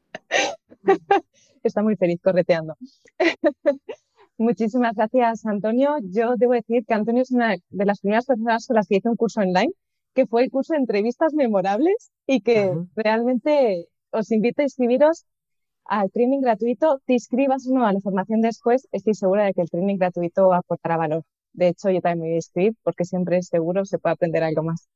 [1.62, 2.76] Está muy feliz correteando.
[4.38, 5.97] Muchísimas gracias, Antonio.
[6.03, 9.09] Yo debo decir que Antonio es una de las primeras personas con las que hice
[9.09, 9.72] un curso online,
[10.14, 15.26] que fue el curso de entrevistas memorables y que realmente os invito a inscribiros
[15.85, 17.01] al training gratuito.
[17.07, 20.53] Te inscribas o no a la formación después, estoy segura de que el training gratuito
[20.53, 21.24] aportará valor.
[21.53, 24.62] De hecho, yo también me voy a porque siempre es seguro se puede aprender algo
[24.62, 24.89] más.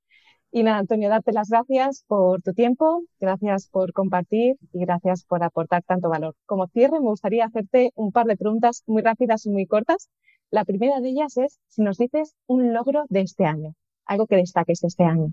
[0.53, 5.43] Y nada, Antonio, darte las gracias por tu tiempo, gracias por compartir y gracias por
[5.43, 6.35] aportar tanto valor.
[6.47, 10.09] Como cierre, me gustaría hacerte un par de preguntas muy rápidas y muy cortas.
[10.51, 13.75] La primera de ellas es si nos dices un logro de este año,
[14.07, 15.33] algo que destaques de este año.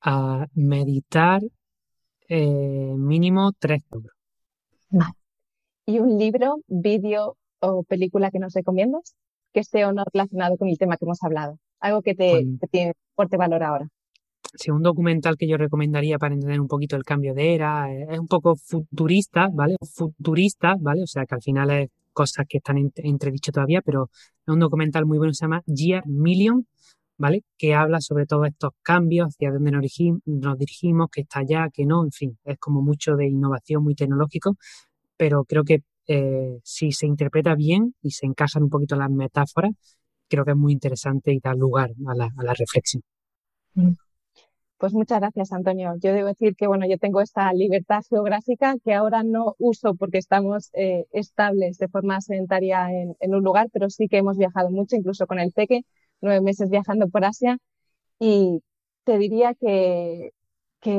[0.00, 1.40] A meditar
[2.28, 4.16] eh, mínimo tres logros.
[4.90, 5.12] Vale.
[5.86, 9.14] ¿Y un libro, vídeo o película que nos recomiendas?
[9.56, 11.58] que esté o no relacionado con el tema que hemos hablado.
[11.80, 13.88] Algo que te, pues tiene fuerte valor ahora.
[14.54, 18.06] Sí, un documental que yo recomendaría para entender un poquito el cambio de era, eh,
[18.10, 19.76] es un poco futurista, ¿vale?
[19.94, 21.04] Futurista, ¿vale?
[21.04, 25.06] O sea que al final es cosas que están entredicho todavía, pero es un documental
[25.06, 26.66] muy bueno, se llama Year Million,
[27.18, 27.44] ¿vale?
[27.56, 32.04] Que habla sobre todos estos cambios, hacia dónde nos, dirigimos, que está allá, que no,
[32.04, 34.56] en fin, es como mucho de innovación, muy tecnológico,
[35.16, 39.72] pero creo que eh, si se interpreta bien y se encajan un poquito las metáforas,
[40.28, 43.02] creo que es muy interesante y da lugar a la, reflexión.
[43.74, 43.92] Mm.
[44.78, 45.94] Pues muchas gracias, Antonio.
[46.02, 50.18] Yo debo decir que, bueno, yo tengo esta libertad geográfica que ahora no uso porque
[50.18, 54.96] estamos eh, estables de forma sedentaria en, un lugar, pero sí que hemos viajado mucho,
[54.96, 55.86] incluso con el Peque,
[56.20, 57.58] nueve meses viajando por Asia.
[58.18, 58.62] Y
[59.04, 60.30] te diría que,
[60.80, 60.98] que,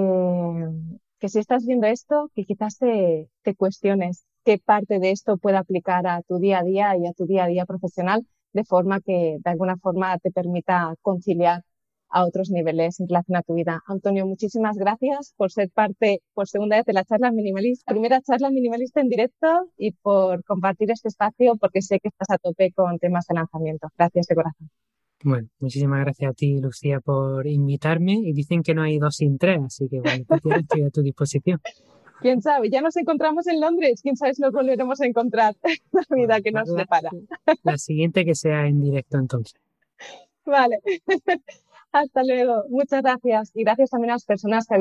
[1.19, 5.57] que si estás viendo esto, que quizás te, te cuestiones qué parte de esto puede
[5.57, 9.01] aplicar a tu día a día y a tu día a día profesional, de forma
[9.01, 11.63] que de alguna forma te permita conciliar
[12.09, 13.81] a otros niveles en relación a tu vida.
[13.85, 18.49] Antonio, muchísimas gracias por ser parte por segunda vez de la charla minimalista, primera charla
[18.49, 19.47] minimalista en directo
[19.77, 23.89] y por compartir este espacio porque sé que estás a tope con temas de lanzamiento.
[23.97, 24.69] Gracias de corazón.
[25.23, 28.13] Bueno, muchísimas gracias a ti, Lucía, por invitarme.
[28.13, 30.25] Y dicen que no hay dos sin tres, así que bueno,
[30.57, 31.59] estoy a tu disposición.
[32.21, 35.55] Quién sabe, ya nos encontramos en Londres, quién sabe si nos volveremos a encontrar
[35.91, 37.11] la vida que nos separa.
[37.63, 39.59] La siguiente que sea en directo entonces.
[40.45, 40.79] Vale.
[41.91, 42.63] Hasta luego.
[42.69, 43.51] Muchas gracias.
[43.53, 44.75] Y gracias también a las personas que